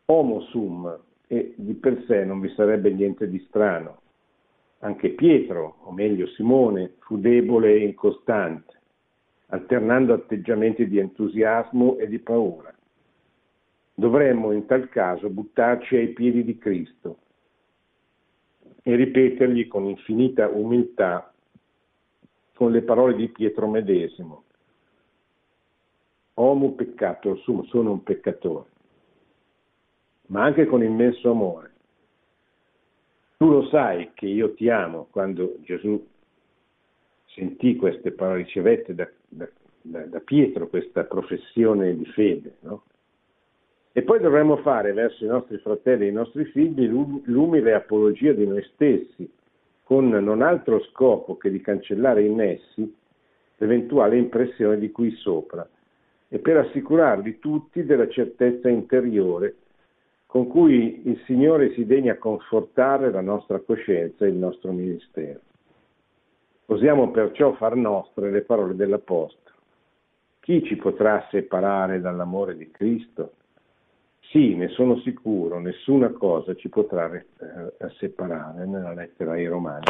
[0.06, 4.00] Homo sum, e di per sé non vi sarebbe niente di strano.
[4.78, 8.80] Anche Pietro, o meglio Simone, fu debole e incostante
[9.48, 12.74] alternando atteggiamenti di entusiasmo e di paura.
[13.92, 17.18] Dovremmo in tal caso buttarci ai piedi di Cristo
[18.82, 21.29] e ripetergli con infinita umiltà,
[22.60, 24.44] con le parole di Pietro medesimo,
[26.34, 28.68] Homo peccato sono un peccatore,
[30.26, 31.70] ma anche con immenso amore.
[33.38, 36.06] Tu lo sai che io ti amo quando Gesù
[37.28, 39.48] sentì queste parole, ricevette da, da,
[39.80, 42.56] da Pietro questa professione di fede.
[42.60, 42.84] No?
[43.92, 48.46] E poi dovremmo fare verso i nostri fratelli e i nostri figli l'umile apologia di
[48.46, 49.32] noi stessi,
[49.90, 52.96] con non altro scopo che di cancellare in essi
[53.56, 55.68] l'eventuale impressione di qui sopra
[56.28, 59.56] e per assicurarli tutti della certezza interiore
[60.26, 65.40] con cui il Signore si degna confortare la nostra coscienza e il nostro ministero.
[66.66, 69.56] Osiamo perciò far nostre le parole dell'Apostolo.
[70.38, 73.32] Chi ci potrà separare dall'amore di Cristo?
[74.30, 77.24] Sì, ne sono sicuro, nessuna cosa ci potrà eh,
[77.98, 79.86] separare nella lettera ai Romani.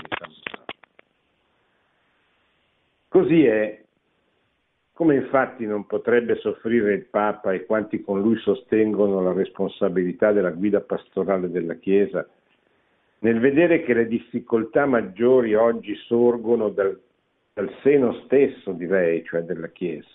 [3.07, 3.83] Così è,
[4.95, 10.53] come infatti non potrebbe soffrire il Papa e quanti con lui sostengono la responsabilità della
[10.53, 12.27] guida pastorale della Chiesa,
[13.19, 16.99] nel vedere che le difficoltà maggiori oggi sorgono dal,
[17.53, 20.09] dal seno stesso, direi, cioè della Chiesa,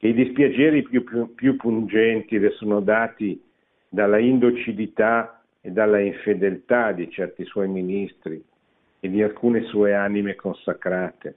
[0.00, 3.42] i dispiaceri più, più, più pungenti le sono dati
[3.88, 8.42] dalla indocilità e dalla infedeltà di certi suoi ministri
[9.00, 11.36] e di alcune sue anime consacrate,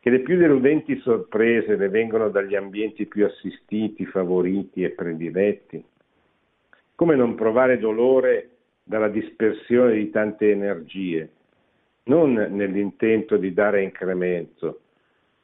[0.00, 5.82] che le più deludenti sorprese le vengono dagli ambienti più assistiti, favoriti e prediletti.
[6.94, 8.50] Come non provare dolore
[8.82, 11.30] dalla dispersione di tante energie,
[12.04, 14.80] non nell'intento di dare incremento,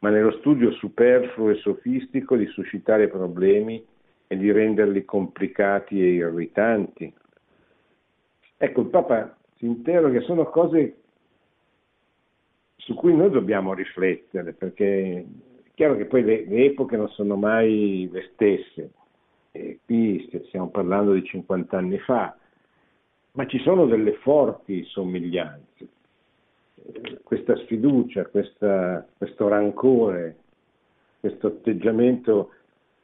[0.07, 3.84] ma nello studio superfluo e sofistico di suscitare problemi
[4.28, 7.12] e di renderli complicati e irritanti.
[8.57, 10.98] Ecco, il Papa si interroga, sono cose
[12.76, 15.18] su cui noi dobbiamo riflettere, perché
[15.64, 18.90] è chiaro che poi le, le epoche non sono mai le stesse.
[19.50, 22.36] E qui stiamo parlando di 50 anni fa,
[23.32, 25.88] ma ci sono delle forti somiglianze.
[27.22, 30.37] Questa sfiducia, questa, questo rancore,
[31.20, 32.51] questo atteggiamento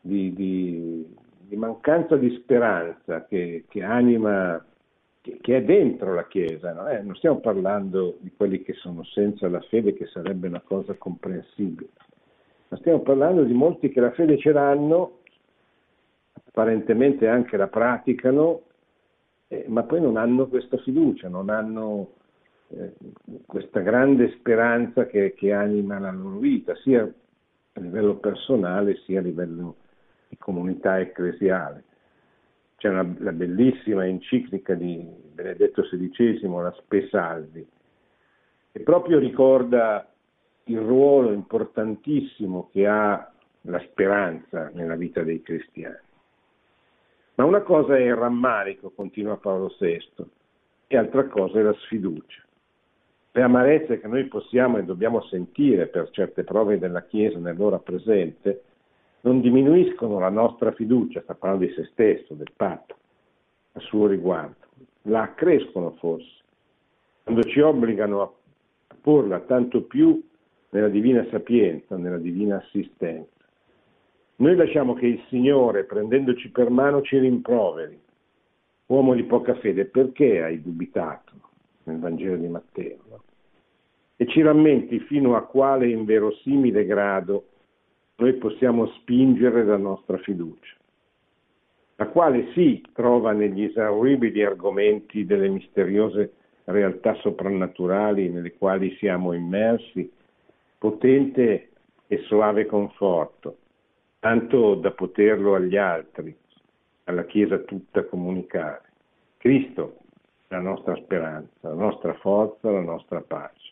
[0.00, 4.64] di, di, di mancanza di speranza che, che, anima
[5.20, 6.88] che è dentro la Chiesa, no?
[6.88, 10.94] eh, non stiamo parlando di quelli che sono senza la fede, che sarebbe una cosa
[10.94, 11.90] comprensibile,
[12.68, 15.20] ma stiamo parlando di molti che la fede ce l'hanno,
[16.32, 18.62] apparentemente anche la praticano,
[19.46, 22.14] eh, ma poi non hanno questa fiducia, non hanno
[22.76, 22.94] eh,
[23.46, 29.22] questa grande speranza che, che anima la loro vita, sia a livello personale sia a
[29.22, 29.76] livello
[30.28, 31.84] di comunità ecclesiale.
[32.76, 37.66] C'è una, la bellissima enciclica di Benedetto XVI, la Spe Salvi,
[38.72, 40.06] che proprio ricorda
[40.64, 43.30] il ruolo importantissimo che ha
[43.62, 46.10] la speranza nella vita dei cristiani.
[47.34, 50.26] Ma una cosa è il rammarico, continua Paolo VI,
[50.86, 52.42] e altra cosa è la sfiducia.
[53.34, 58.64] Le amarezze che noi possiamo e dobbiamo sentire per certe prove della Chiesa nell'ora presente
[59.22, 62.94] non diminuiscono la nostra fiducia, sta parlando di se stesso, del patto,
[63.72, 64.66] a suo riguardo,
[65.02, 66.42] la accrescono forse,
[67.22, 68.30] quando ci obbligano a
[69.00, 70.22] porla tanto più
[70.68, 73.30] nella divina sapienza, nella divina assistenza.
[74.36, 77.98] Noi lasciamo che il Signore, prendendoci per mano, ci rimproveri.
[78.86, 81.32] Uomo di poca fede, perché hai dubitato
[81.84, 82.98] nel Vangelo di Matteo?
[84.16, 87.46] E ci rammenti fino a quale inverosimile grado
[88.16, 90.76] noi possiamo spingere la nostra fiducia,
[91.96, 96.32] la quale sì trova negli esauribili argomenti delle misteriose
[96.64, 100.10] realtà soprannaturali nelle quali siamo immersi,
[100.78, 101.70] potente
[102.06, 103.56] e soave conforto,
[104.20, 106.36] tanto da poterlo agli altri,
[107.04, 108.82] alla Chiesa tutta comunicare.
[109.38, 109.96] Cristo
[110.52, 113.70] la nostra speranza, la nostra forza, la nostra pace.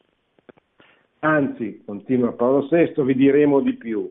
[1.18, 4.10] Anzi, continua Paolo VI, vi diremo di più.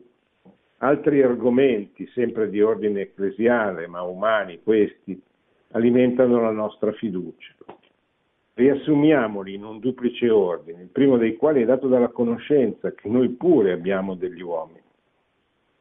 [0.78, 5.20] Altri argomenti, sempre di ordine ecclesiale, ma umani questi,
[5.72, 7.54] alimentano la nostra fiducia.
[8.54, 13.30] Riassumiamoli in un duplice ordine, il primo dei quali è dato dalla conoscenza che noi
[13.30, 14.82] pure abbiamo degli uomini.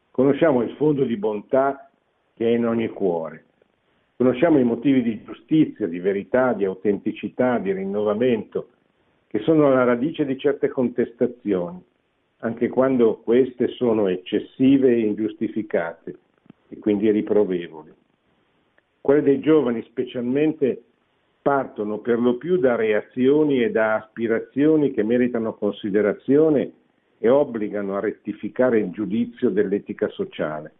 [0.10, 1.88] Conosciamo il fondo di bontà
[2.36, 3.46] che è in ogni cuore.
[4.22, 8.68] Conosciamo i motivi di giustizia, di verità, di autenticità, di rinnovamento,
[9.28, 11.82] che sono alla radice di certe contestazioni,
[12.40, 16.16] anche quando queste sono eccessive e ingiustificate
[16.68, 17.94] e quindi riprovevoli.
[19.00, 20.84] Quelle dei giovani specialmente
[21.42, 26.74] partono per lo più da reazioni e da aspirazioni che meritano considerazione
[27.20, 30.74] e obbligano a rettificare il giudizio dell'etica sociale,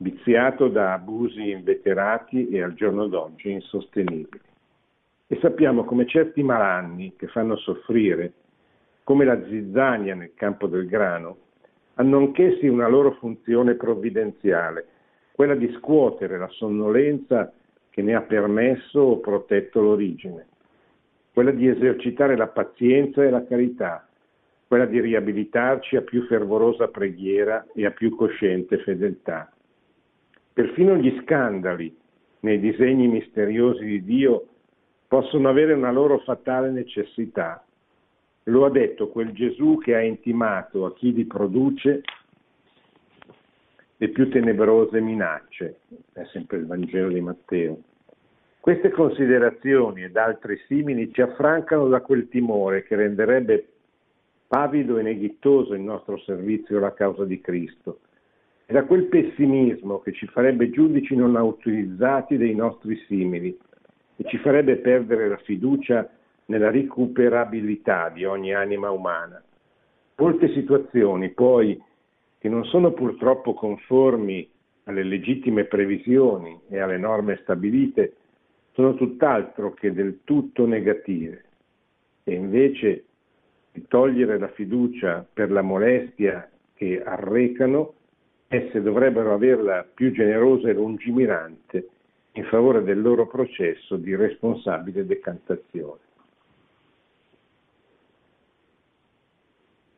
[0.00, 4.40] viziato da abusi inveterati e al giorno d'oggi insostenibili.
[5.26, 8.32] E sappiamo come certi malanni che fanno soffrire,
[9.02, 11.36] come la zizzania nel campo del grano,
[11.94, 14.86] hanno anch'essi una loro funzione provvidenziale,
[15.32, 17.52] quella di scuotere la sonnolenza
[17.90, 20.46] che ne ha permesso o protetto l'origine,
[21.32, 24.06] quella di esercitare la pazienza e la carità,
[24.68, 29.52] quella di riabilitarci a più fervorosa preghiera e a più cosciente fedeltà.
[30.58, 31.96] Perfino gli scandali
[32.40, 34.48] nei disegni misteriosi di Dio
[35.06, 37.64] possono avere una loro fatale necessità.
[38.42, 42.02] Lo ha detto quel Gesù che ha intimato a chi li produce
[43.98, 45.78] le più tenebrose minacce,
[46.12, 47.78] è sempre il Vangelo di Matteo.
[48.58, 53.68] Queste considerazioni ed altri simili ci affrancano da quel timore che renderebbe
[54.48, 58.00] pavido e neghittoso il nostro servizio alla causa di Cristo,
[58.70, 63.58] e da quel pessimismo che ci farebbe giudici non autorizzati dei nostri simili
[64.16, 66.06] e ci farebbe perdere la fiducia
[66.46, 69.42] nella recuperabilità di ogni anima umana.
[70.16, 71.82] Molte situazioni poi
[72.36, 74.46] che non sono purtroppo conformi
[74.84, 78.16] alle legittime previsioni e alle norme stabilite
[78.72, 81.44] sono tutt'altro che del tutto negative
[82.22, 83.04] e invece
[83.72, 87.94] di togliere la fiducia per la molestia che arrecano,
[88.48, 91.88] esse dovrebbero averla più generosa e lungimirante
[92.32, 96.00] in favore del loro processo di responsabile decantazione.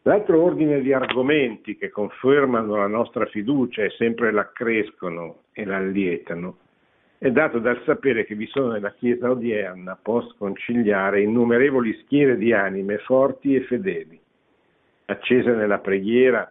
[0.03, 6.57] L'altro ordine di argomenti che confermano la nostra fiducia e sempre l'accrescono e l'allietano
[7.19, 12.55] è dato dal sapere che vi sono nella Chiesa odierna, post conciliare, innumerevoli schiere di
[12.55, 14.19] anime forti e fedeli,
[15.05, 16.51] accese nella preghiera,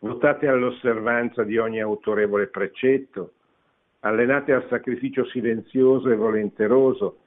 [0.00, 3.32] votate all'osservanza di ogni autorevole precetto,
[4.00, 7.18] allenate al sacrificio silenzioso e volenteroso,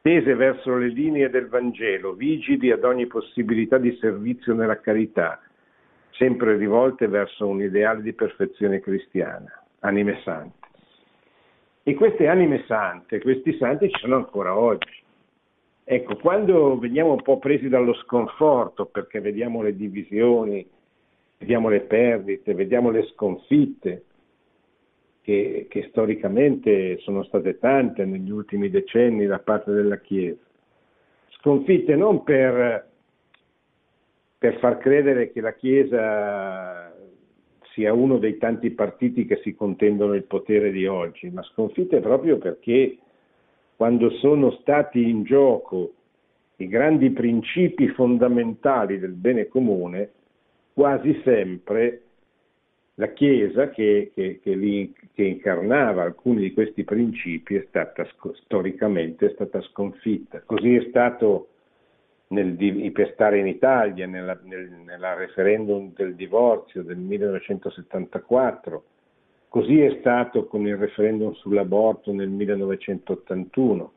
[0.00, 5.40] tese verso le linee del Vangelo, vigili ad ogni possibilità di servizio nella carità,
[6.12, 9.50] sempre rivolte verso un ideale di perfezione cristiana,
[9.80, 10.62] anime sante.
[11.82, 15.02] E queste anime sante, questi santi ci sono ancora oggi.
[15.86, 20.66] Ecco, quando veniamo un po' presi dallo sconforto perché vediamo le divisioni,
[21.44, 24.04] vediamo le perdite, vediamo le sconfitte,
[25.20, 30.40] che, che, storicamente sono state tante negli ultimi decenni da parte della Chiesa.
[31.38, 32.88] Sconfitte non per,
[34.38, 36.94] per far credere che la Chiesa
[37.72, 42.38] sia uno dei tanti partiti che si contendono il potere di oggi, ma sconfitte proprio
[42.38, 42.96] perché
[43.76, 45.92] quando sono stati in gioco
[46.56, 50.12] i grandi principi fondamentali del bene comune,
[50.74, 52.00] quasi sempre
[52.96, 58.06] la Chiesa che, che, che, li, che, incarnava alcuni di questi principi è stata
[58.44, 60.42] storicamente è stata sconfitta.
[60.44, 61.48] Così è stato
[62.28, 62.56] nel,
[62.92, 68.84] per stare in Italia, nella, nel, nella referendum del divorzio del 1974,
[69.48, 73.92] così è stato con il referendum sull'aborto nel 1981,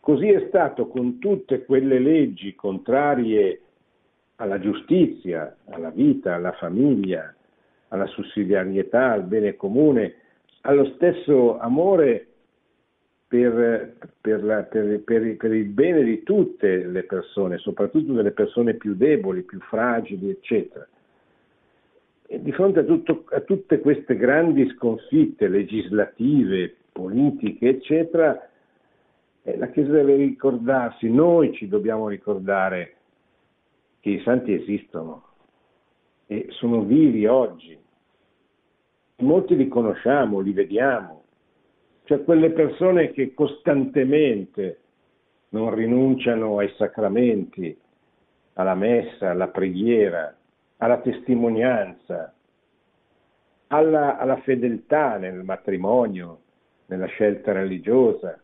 [0.00, 3.60] così è stato con tutte quelle leggi contrarie
[4.44, 7.34] alla giustizia, alla vita, alla famiglia,
[7.88, 10.14] alla sussidiarietà, al bene comune,
[10.62, 12.26] allo stesso amore
[13.26, 18.94] per, per, la, per, per, il bene di tutte le persone, soprattutto delle persone più
[18.94, 20.86] deboli, più fragili, eccetera.
[22.26, 28.48] E di fronte a, tutto, a tutte queste grandi sconfitte legislative, politiche, eccetera,
[29.42, 32.94] eh, la Chiesa deve ricordarsi, noi ci dobbiamo ricordare
[34.04, 35.22] che i santi esistono
[36.26, 37.74] e sono vivi oggi.
[39.20, 41.24] Molti li conosciamo, li vediamo,
[42.02, 44.80] cioè quelle persone che costantemente
[45.50, 47.74] non rinunciano ai sacramenti,
[48.52, 50.36] alla messa, alla preghiera,
[50.76, 52.34] alla testimonianza,
[53.68, 56.40] alla, alla fedeltà nel matrimonio,
[56.88, 58.38] nella scelta religiosa.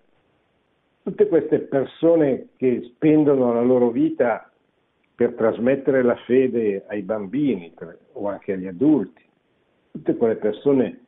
[1.03, 4.49] Tutte queste persone che spendono la loro vita
[5.21, 7.75] per trasmettere la fede ai bambini
[8.12, 9.23] o anche agli adulti,
[9.91, 11.01] tutte quelle persone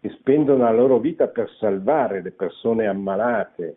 [0.00, 3.76] che spendono la loro vita per salvare le persone ammalate,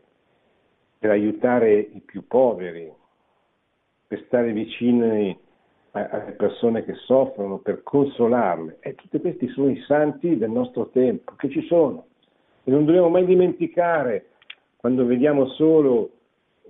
[0.97, 2.89] per aiutare i più poveri,
[4.07, 5.37] per stare vicini
[5.91, 8.77] alle persone che soffrono, per consolarle.
[8.79, 12.05] E tutti questi sono i santi del nostro tempo, che ci sono.
[12.63, 14.27] E non dobbiamo mai dimenticare,
[14.77, 16.11] quando vediamo solo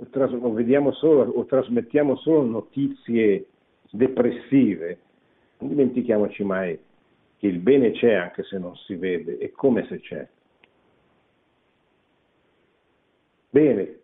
[0.09, 3.47] tras- o, vediamo solo, o trasmettiamo solo notizie
[3.91, 4.99] depressive,
[5.59, 6.79] non dimentichiamoci mai
[7.37, 10.27] che il bene c'è anche se non si vede, è come se c'è.
[13.49, 13.99] Bene.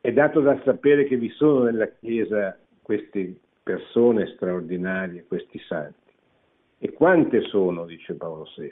[0.00, 6.10] È dato da sapere che vi sono nella Chiesa queste persone straordinarie, questi santi.
[6.78, 8.70] E quante sono, dice Paolo VI?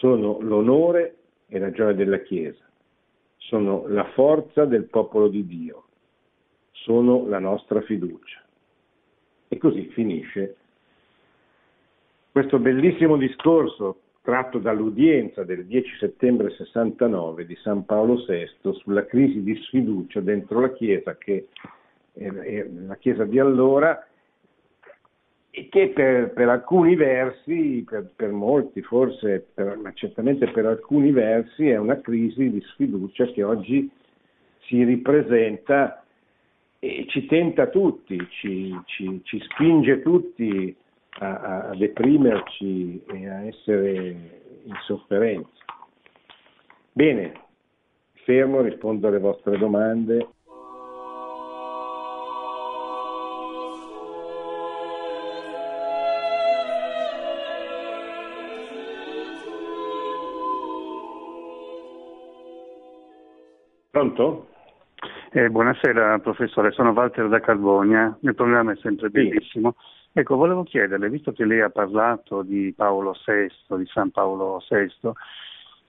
[0.00, 2.64] Sono l'onore e la gioia della Chiesa,
[3.36, 5.84] sono la forza del popolo di Dio,
[6.70, 8.42] sono la nostra fiducia.
[9.46, 10.56] E così finisce
[12.32, 19.42] questo bellissimo discorso tratto dall'udienza del 10 settembre 69 di San Paolo VI sulla crisi
[19.42, 21.48] di sfiducia dentro la Chiesa, che
[22.14, 24.02] la Chiesa di allora,
[25.68, 31.68] che per, per alcuni versi, per, per molti forse, per, ma certamente per alcuni versi,
[31.68, 33.90] è una crisi di sfiducia che oggi
[34.60, 36.04] si ripresenta
[36.78, 40.74] e ci tenta tutti, ci, ci, ci spinge tutti
[41.18, 44.08] a, a, deprimerci e a essere
[44.64, 45.48] in sofferenza.
[46.92, 47.32] Bene,
[48.24, 50.28] fermo, rispondo alle vostre domande.
[64.00, 64.48] Pronto?
[65.30, 69.76] Eh, buonasera professore, sono Walter da Carbonia, il programma è sempre bellissimo.
[70.14, 75.10] Ecco, volevo chiederle, visto che lei ha parlato di Paolo VI, di San Paolo VI,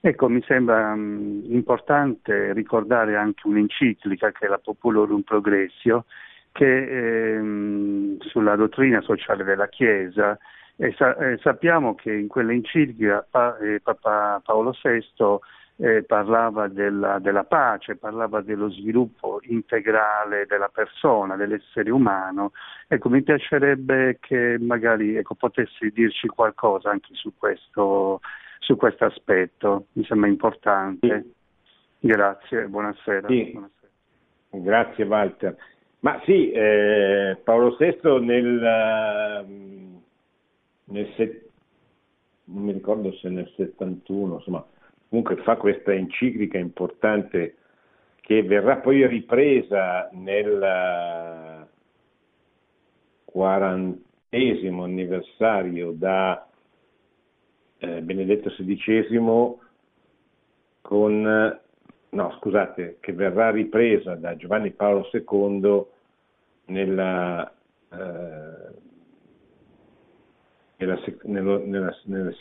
[0.00, 6.04] ecco, mi sembra mh, importante ricordare anche un'enciclica che è la Populorum Progressio,
[6.52, 10.36] che ehm, sulla dottrina sociale della Chiesa
[10.76, 15.02] e sa- eh, sappiamo che in quell'enciclica pa- eh, Papa Paolo VI
[15.76, 22.52] eh, parlava della, della, pace, parlava dello sviluppo integrale della persona, dell'essere umano.
[22.86, 28.20] Ecco, mi piacerebbe che magari ecco, potessi dirci qualcosa anche su questo,
[28.58, 31.32] su questo aspetto, mi sembra importante.
[31.98, 32.06] Sì.
[32.08, 33.28] Grazie, buonasera.
[33.28, 33.50] Sì.
[33.52, 33.80] buonasera.
[34.50, 35.56] Grazie Walter.
[36.00, 39.46] Ma sì, eh, Paolo VI nel,
[40.84, 41.46] nel set,
[42.44, 44.66] non mi ricordo se nel 71, insomma,
[45.12, 47.56] comunque fa questa enciclica importante
[48.22, 51.68] che verrà poi ripresa nel
[53.26, 56.48] quarantesimo anniversario da
[57.76, 59.54] eh, Benedetto XVI
[60.80, 61.60] con,
[62.08, 65.84] no scusate, che verrà ripresa da Giovanni Paolo II
[66.66, 67.52] nella,
[67.90, 68.74] eh,
[70.78, 72.32] nella, nella, nella,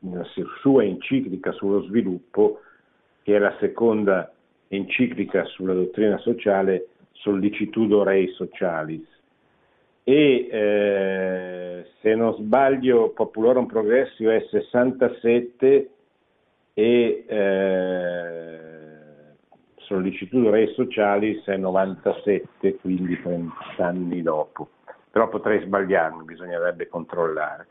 [0.00, 0.26] nella
[0.60, 2.60] sua enciclica sullo sviluppo,
[3.22, 4.32] che è la seconda
[4.68, 9.06] enciclica sulla dottrina sociale, Sollicitudo Rei Socialis.
[10.04, 15.90] E eh, se non sbaglio, Populorum Progressio è 67
[16.72, 18.58] e eh,
[19.76, 24.68] Sollicitudo Rei Socialis è 97, quindi 30 anni dopo.
[25.10, 27.66] Però potrei sbagliarmi, bisognerebbe controllare.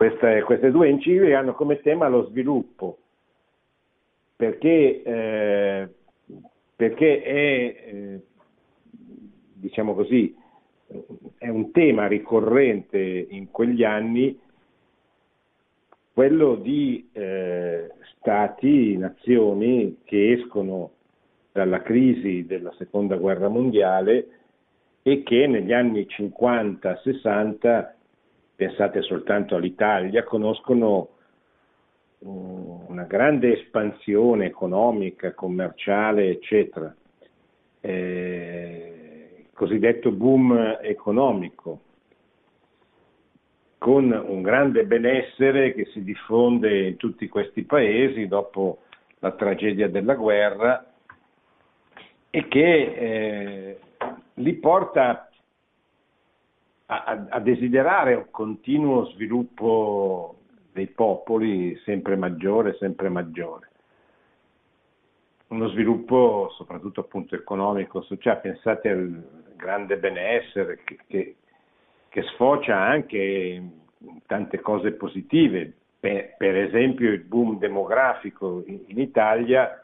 [0.00, 2.96] Queste, queste due encicliche hanno come tema lo sviluppo,
[4.34, 5.88] perché, eh,
[6.74, 8.20] perché è, eh,
[9.52, 10.34] diciamo così,
[11.36, 12.98] è un tema ricorrente
[13.28, 14.40] in quegli anni
[16.14, 20.92] quello di eh, stati, nazioni che escono
[21.52, 24.28] dalla crisi della seconda guerra mondiale
[25.02, 27.98] e che negli anni 50-60
[28.60, 31.08] pensate soltanto all'Italia, conoscono
[32.18, 36.94] una grande espansione economica, commerciale, eccetera.
[37.80, 41.80] Eh, il cosiddetto boom economico,
[43.78, 48.80] con un grande benessere che si diffonde in tutti questi paesi dopo
[49.20, 50.84] la tragedia della guerra
[52.28, 53.78] e che eh,
[54.34, 55.29] li porta a,
[56.90, 60.38] a, desiderare un continuo sviluppo
[60.72, 63.68] dei popoli sempre maggiore, sempre maggiore.
[65.48, 69.22] Uno sviluppo soprattutto appunto economico, sociale, pensate al
[69.56, 71.36] grande benessere che, che,
[72.08, 73.70] che sfocia anche in
[74.26, 79.80] tante cose positive, per, per esempio il boom demografico in, in Italia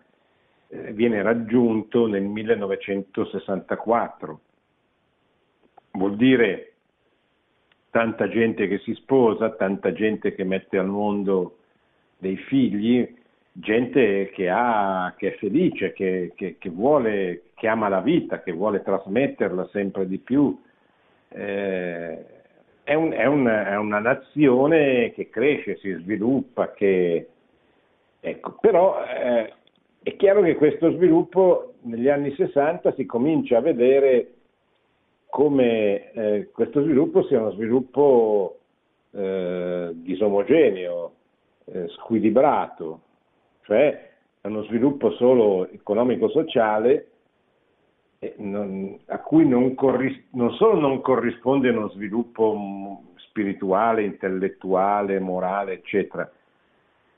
[0.68, 4.40] eh, viene raggiunto nel 1964.
[5.92, 6.75] Vuol dire
[7.96, 11.56] tanta gente che si sposa, tanta gente che mette al mondo
[12.18, 13.10] dei figli,
[13.52, 18.52] gente che, ha, che è felice, che, che, che, vuole, che ama la vita, che
[18.52, 20.60] vuole trasmetterla sempre di più.
[21.30, 22.24] Eh,
[22.82, 27.28] è, un, è, un, è, una nazione che cresce, si sviluppa, che,
[28.20, 29.54] ecco, però eh,
[30.02, 34.32] è chiaro che questo sviluppo negli anni 60 si comincia a vedere
[35.36, 38.60] come eh, questo sviluppo sia uno sviluppo
[39.10, 41.12] eh, disomogeneo,
[41.66, 43.00] eh, squilibrato,
[43.64, 47.08] cioè è uno sviluppo solo economico-sociale
[48.38, 56.32] non, a cui non, corris- non solo non corrisponde uno sviluppo spirituale, intellettuale, morale, eccetera,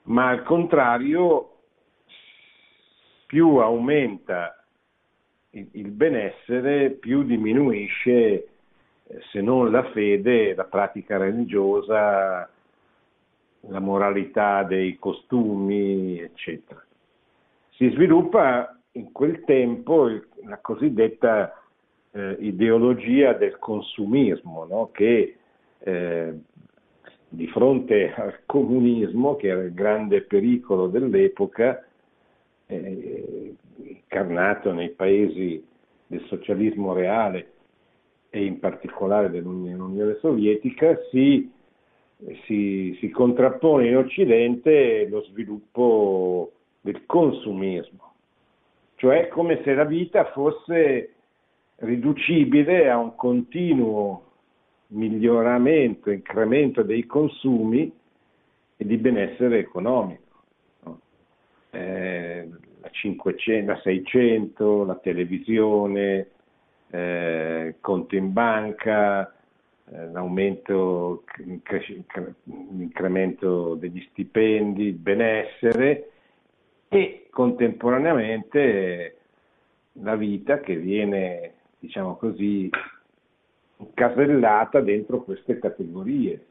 [0.06, 1.52] ma al contrario
[3.26, 4.57] più aumenta
[5.50, 8.48] il, benessere, più diminuisce, eh,
[9.30, 12.48] se non la fede, la pratica religiosa,
[13.60, 16.84] la moralità dei costumi, eccetera.
[17.70, 20.08] Si sviluppa in quel tempo
[20.44, 21.52] la cosiddetta
[22.10, 24.90] eh, ideologia del consumismo, no?
[24.92, 25.36] che
[25.78, 26.34] eh,
[27.28, 31.84] di fronte al comunismo, che era il grande pericolo dell'epoca,
[32.66, 33.37] eh,
[34.08, 35.62] incarnato nei paesi
[36.06, 37.52] del socialismo reale
[38.30, 41.50] e in particolare dell'Unione Sovietica, si,
[42.44, 48.12] si, si contrappone in Occidente lo sviluppo del consumismo,
[48.96, 51.12] cioè come se la vita fosse
[51.76, 54.24] riducibile a un continuo
[54.88, 57.92] miglioramento, incremento dei consumi
[58.76, 60.22] e di benessere economico.
[60.84, 61.00] No?
[61.70, 62.48] Eh,
[62.98, 66.28] 500, la 600, la televisione,
[66.90, 69.32] eh, conto in banca,
[69.90, 71.24] eh, l'aumento,
[72.44, 76.10] l'incremento degli stipendi, il benessere
[76.88, 79.16] e contemporaneamente
[80.00, 82.70] la vita che viene, diciamo così,
[83.76, 86.46] incasellata dentro queste categorie,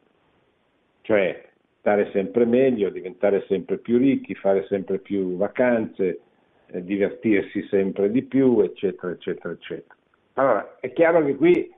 [1.01, 1.45] cioè
[1.79, 6.19] stare sempre meglio, diventare sempre più ricchi, fare sempre più vacanze,
[6.67, 9.95] eh, divertirsi sempre di più, eccetera, eccetera, eccetera.
[10.33, 11.73] Allora, è chiaro che qui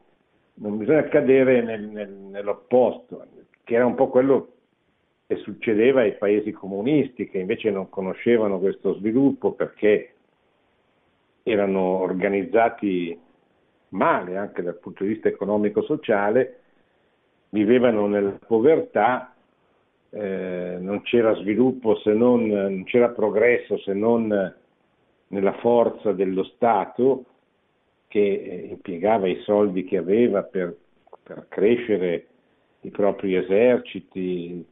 [0.56, 3.26] non bisogna cadere nel, nel, nell'opposto,
[3.64, 4.54] che era un po' quello
[5.28, 10.14] che succedeva ai paesi comunisti, che invece non conoscevano questo sviluppo perché
[11.44, 13.18] erano organizzati
[13.90, 16.60] male anche dal punto di vista economico-sociale,
[17.50, 19.34] vivevano nella povertà,
[20.12, 24.54] eh, non c'era sviluppo se non, non c'era progresso se non
[25.30, 27.25] nella forza dello Stato
[28.07, 30.75] che eh, impiegava i soldi che aveva per,
[31.23, 32.27] per crescere
[32.82, 34.65] i propri eserciti,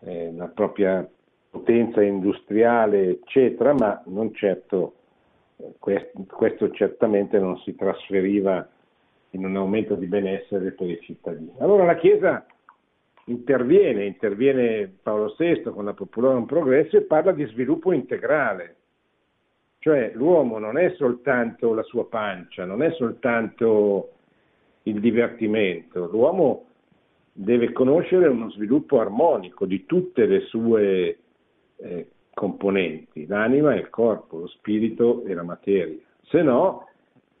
[0.00, 1.08] eh, la propria
[1.48, 4.94] potenza industriale, eccetera, ma non certo,
[5.56, 8.68] eh, questo, questo certamente non si trasferiva
[9.30, 11.52] in un aumento di benessere per i cittadini.
[11.58, 12.44] Allora la Chiesa
[13.26, 18.76] interviene, interviene Paolo VI con la Popolare Progresso e parla di sviluppo integrale,
[19.82, 24.12] cioè l'uomo non è soltanto la sua pancia, non è soltanto
[24.84, 26.66] il divertimento, l'uomo
[27.32, 31.18] deve conoscere uno sviluppo armonico di tutte le sue
[31.78, 35.98] eh, componenti, l'anima e il corpo, lo spirito e la materia.
[36.26, 36.86] Se no,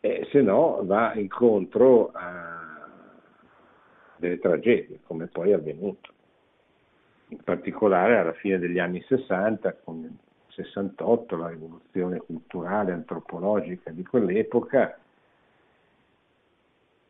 [0.00, 2.88] eh, se no va incontro a
[4.16, 6.10] delle tragedie, come poi è avvenuto.
[7.28, 10.18] In particolare alla fine degli anni 60, con
[10.54, 14.98] 68, la rivoluzione culturale, antropologica di quell'epoca,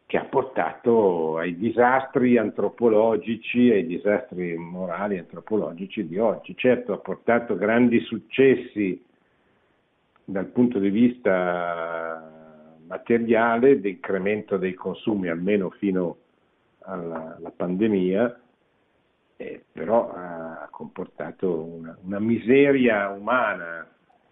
[0.07, 6.55] che ha portato ai disastri antropologici, ai disastri morali antropologici di oggi.
[6.55, 9.03] Certo ha portato grandi successi
[10.25, 16.19] dal punto di vista materiale, di incremento dei consumi, almeno fino
[16.81, 18.39] alla, alla pandemia,
[19.43, 23.89] eh, però ha comportato una, una, miseria umana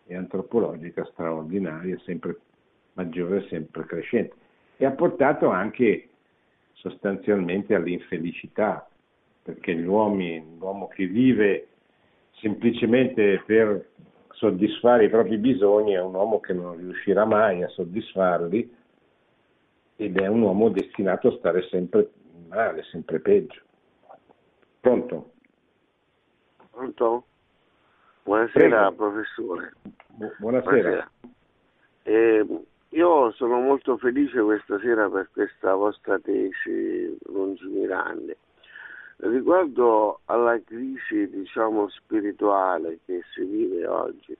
[0.07, 2.39] e antropologica straordinaria, sempre
[2.93, 4.35] maggiore, sempre crescente,
[4.77, 6.11] e ha portato anche
[6.75, 8.89] sostanzialmente all'infelicità,
[9.43, 11.67] perché l'uomo che vive
[12.35, 13.89] semplicemente per
[14.31, 18.77] soddisfare i propri bisogni è un uomo che non riuscirà mai a soddisfarli
[19.97, 22.11] ed è un uomo destinato a stare sempre
[22.49, 23.61] male, sempre peggio.
[24.81, 25.33] Pronto?
[26.71, 27.25] Pronto?
[28.23, 28.93] Buonasera Prego.
[28.95, 29.73] professore.
[30.09, 30.73] Bu- buonasera.
[30.73, 31.11] buonasera.
[32.03, 32.47] Eh,
[32.89, 38.39] io sono molto felice questa sera per questa vostra tesi lungimirante.
[39.19, 44.37] Riguardo alla crisi, diciamo, spirituale che si vive oggi,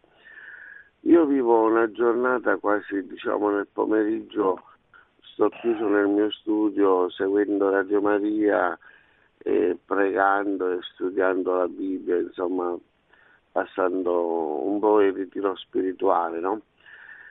[1.01, 4.63] io vivo una giornata quasi, diciamo, nel pomeriggio,
[5.21, 8.77] sto chiuso nel mio studio seguendo Radio Maria,
[9.43, 12.77] e pregando e studiando la Bibbia, insomma,
[13.53, 16.61] passando un po' il ritiro spirituale, no?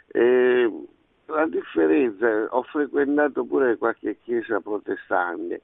[0.07, 0.87] E
[1.27, 5.61] la differenza, ho frequentato pure qualche chiesa protestante,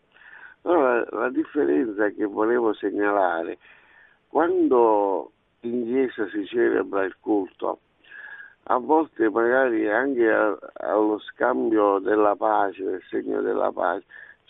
[0.62, 3.58] però la, differenza che volevo segnalare,
[4.28, 5.32] quando
[5.62, 7.80] in chiesa si celebra il culto,
[8.68, 10.30] a volte magari anche
[10.74, 14.06] allo scambio della pace, del segno della pace,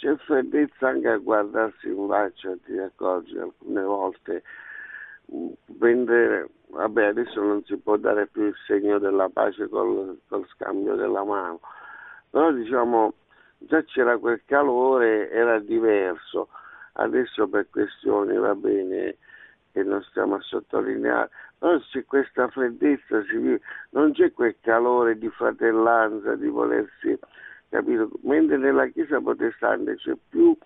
[0.05, 4.43] c'è freddezza anche a guardarsi in faccia, ti accorgi alcune volte,
[5.79, 10.93] mentre vabbè adesso non si può dare più il segno della pace col, col scambio
[10.93, 11.59] della mano,
[12.29, 13.15] però diciamo
[13.57, 16.49] già c'era quel calore, era diverso,
[16.93, 19.17] adesso per questioni va bene
[19.71, 23.23] che non stiamo a sottolineare, però c'è questa freddezza,
[23.89, 27.17] non c'è quel calore di fratellanza, di volersi
[27.75, 28.09] capito?
[28.23, 30.57] Mentre nella Chiesa protestante c'è più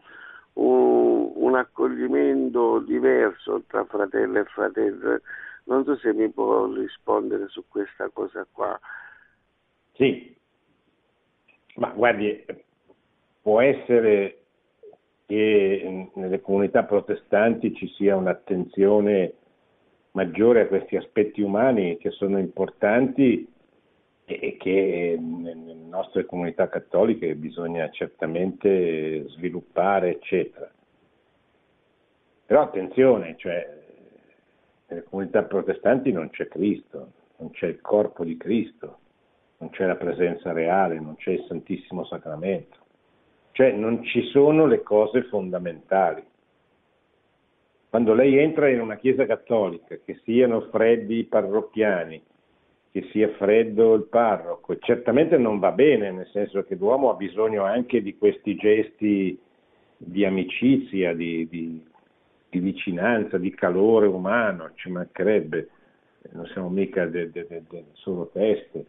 [0.53, 5.21] un, un accoglimento diverso tra fratello e fratello.
[5.65, 8.79] Non so se mi può rispondere su questa cosa qua.
[9.93, 10.35] Sì,
[11.75, 12.45] ma guardi,
[13.41, 14.35] può essere
[15.25, 19.33] che nelle comunità protestanti ci sia un'attenzione
[20.11, 23.47] maggiore a questi aspetti umani che sono importanti
[24.37, 30.69] e che nelle nostre comunità cattoliche bisogna certamente sviluppare, eccetera.
[32.45, 33.77] Però attenzione, cioè,
[34.87, 38.97] nelle comunità protestanti non c'è Cristo, non c'è il corpo di Cristo,
[39.59, 42.77] non c'è la presenza reale, non c'è il Santissimo Sacramento,
[43.51, 46.23] cioè non ci sono le cose fondamentali.
[47.89, 52.21] Quando lei entra in una chiesa cattolica, che siano freddi parrocchiani,
[52.91, 54.77] che sia freddo il parroco.
[54.77, 59.39] Certamente non va bene, nel senso che l'uomo ha bisogno anche di questi gesti
[59.97, 61.85] di amicizia, di, di,
[62.49, 65.69] di vicinanza, di calore umano, ci mancherebbe,
[66.31, 68.85] non siamo mica de, de, de, solo teste.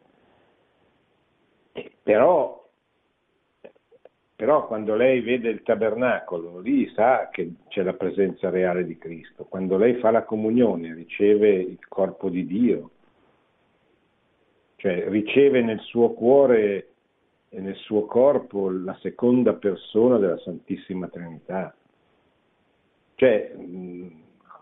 [2.03, 2.59] Però
[4.41, 9.45] però quando lei vede il tabernacolo, lì sa che c'è la presenza reale di Cristo.
[9.45, 12.91] Quando lei fa la comunione, riceve il corpo di Dio,
[14.81, 16.89] cioè riceve nel suo cuore
[17.51, 21.75] e nel suo corpo la seconda persona della Santissima Trinità.
[23.17, 23.55] Cioè,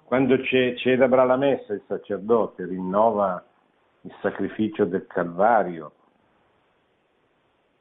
[0.03, 3.45] quando celebra la messa il sacerdote rinnova
[4.01, 5.93] il sacrificio del Calvario,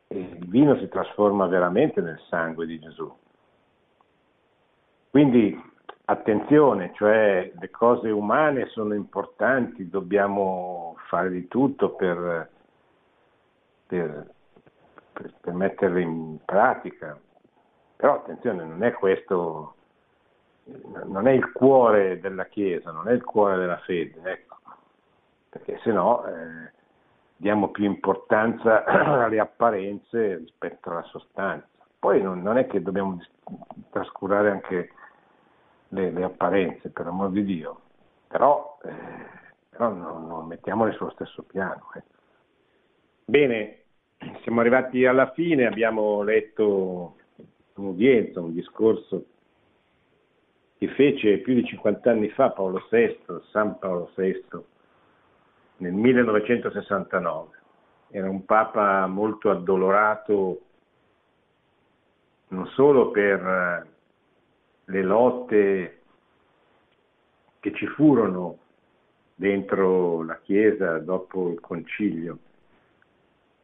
[0.07, 3.11] e il vino si trasforma veramente nel sangue di Gesù.
[5.09, 5.59] Quindi
[6.10, 12.49] attenzione, cioè le cose umane sono importanti, dobbiamo fare di tutto per,
[13.88, 14.30] per,
[15.12, 17.20] per, per metterle in pratica,
[17.95, 19.76] però attenzione, non è questo,
[21.05, 24.58] non è il cuore della Chiesa, non è il cuore della fede, ecco,
[25.49, 26.26] perché se no...
[26.26, 26.76] Eh,
[27.38, 31.68] diamo più importanza alle apparenze rispetto alla sostanza.
[31.99, 33.22] Poi non, non è che dobbiamo
[33.91, 34.89] trascurare anche
[35.89, 37.81] le, le, apparenze, per amor di Dio,
[38.27, 38.91] però, eh,
[39.69, 41.91] però non, non, mettiamole sullo stesso piano.
[41.95, 42.03] Eh.
[43.25, 43.81] Bene,
[44.41, 47.15] siamo arrivati alla fine, abbiamo letto
[47.75, 49.25] un'udienza, un discorso
[50.77, 53.19] che fece più di 50 anni fa Paolo VI,
[53.51, 54.45] San Paolo VI,
[55.77, 57.55] nel 1969.
[58.09, 60.61] Era un papa molto addolorato
[62.49, 63.88] non solo per eh,
[64.89, 66.01] le lotte
[67.59, 68.59] che ci furono
[69.35, 72.38] dentro la Chiesa dopo il concilio,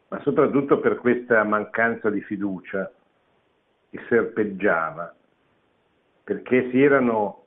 [0.10, 2.92] ma soprattutto per questa mancanza di fiducia
[3.90, 5.14] che serpeggiava,
[6.24, 7.44] perché si erano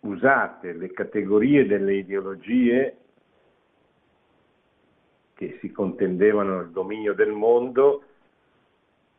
[0.00, 2.96] usate le categorie delle ideologie
[5.34, 8.02] che si contendevano il dominio del mondo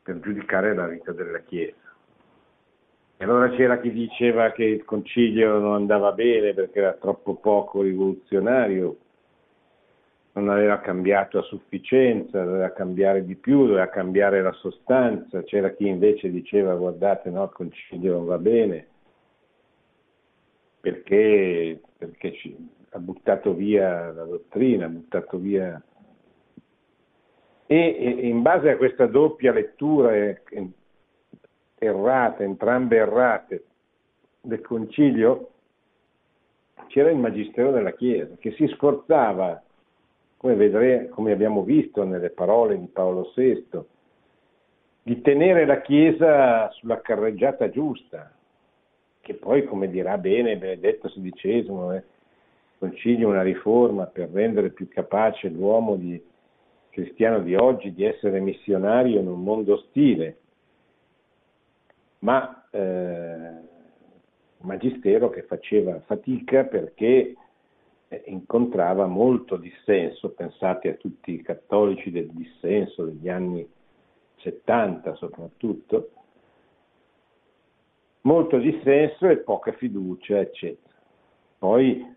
[0.03, 1.84] per giudicare la vita della Chiesa.
[3.17, 7.81] E allora c'era chi diceva che il concilio non andava bene perché era troppo poco
[7.81, 8.97] rivoluzionario,
[10.33, 15.43] non aveva cambiato a sufficienza, doveva cambiare di più, doveva cambiare la sostanza.
[15.43, 18.87] C'era chi invece diceva guardate no, il concilio non va bene.
[20.81, 22.33] Perché, perché
[22.89, 25.81] ha buttato via la dottrina, ha buttato via.
[27.67, 30.11] E in base a questa doppia lettura
[31.77, 33.63] errata, entrambe errate,
[34.41, 35.49] del concilio,
[36.87, 39.61] c'era il Magistero della Chiesa che si sforzava,
[40.37, 43.67] come, vedremo, come abbiamo visto nelle parole di Paolo VI,
[45.01, 48.31] di tenere la Chiesa sulla carreggiata giusta,
[49.21, 52.03] che poi, come dirà bene Benedetto XVI, eh,
[52.77, 56.21] concilio una riforma per rendere più capace l'uomo di
[56.89, 60.37] cristiano di oggi di essere missionario in un mondo ostile,
[62.25, 63.51] ma eh,
[64.61, 67.35] magistero che faceva fatica perché
[68.07, 73.67] eh, incontrava molto dissenso, pensate a tutti i cattolici del dissenso degli anni
[74.37, 76.09] 70 soprattutto,
[78.21, 80.95] molto dissenso e poca fiducia, eccetera.
[81.59, 82.11] Poi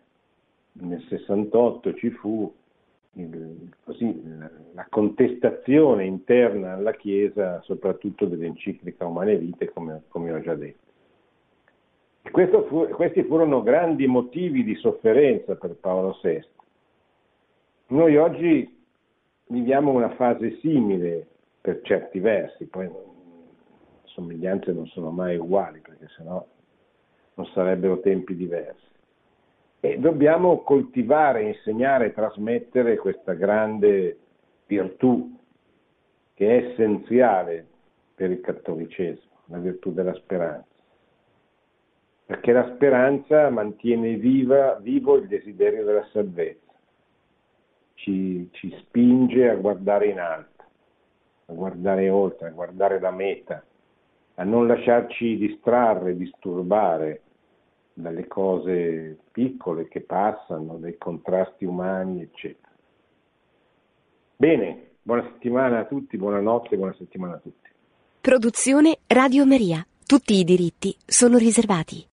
[0.73, 2.51] nel 68 ci fu
[3.85, 4.23] così,
[4.75, 10.87] la contestazione interna alla Chiesa, soprattutto dell'enciclica Umane Vite, come, come ho già detto.
[12.69, 16.45] Fu, questi furono grandi motivi di sofferenza per Paolo VI.
[17.89, 18.77] Noi oggi
[19.47, 21.27] viviamo una fase simile
[21.61, 22.89] per certi versi, poi
[24.05, 26.45] somiglianze non sono mai uguali, perché sennò
[27.35, 28.88] non sarebbero tempi diversi.
[29.81, 34.18] E dobbiamo coltivare, insegnare trasmettere questa grande
[34.66, 35.37] virtù
[36.35, 37.66] che è essenziale
[38.14, 40.66] per il cattolicesimo, la virtù della speranza.
[42.26, 46.72] Perché la speranza mantiene viva, vivo il desiderio della salvezza,
[47.95, 50.64] ci, ci spinge a guardare in alto,
[51.47, 53.64] a guardare oltre, a guardare la meta,
[54.35, 57.22] a non lasciarci distrarre, disturbare
[58.01, 62.73] dalle cose piccole che passano, dai contrasti umani, eccetera.
[64.37, 67.69] Bene, buona settimana a tutti, buonanotte, buona settimana a tutti.
[68.21, 69.85] Produzione Radio Maria.
[70.07, 72.07] Tutti i diritti sono riservati.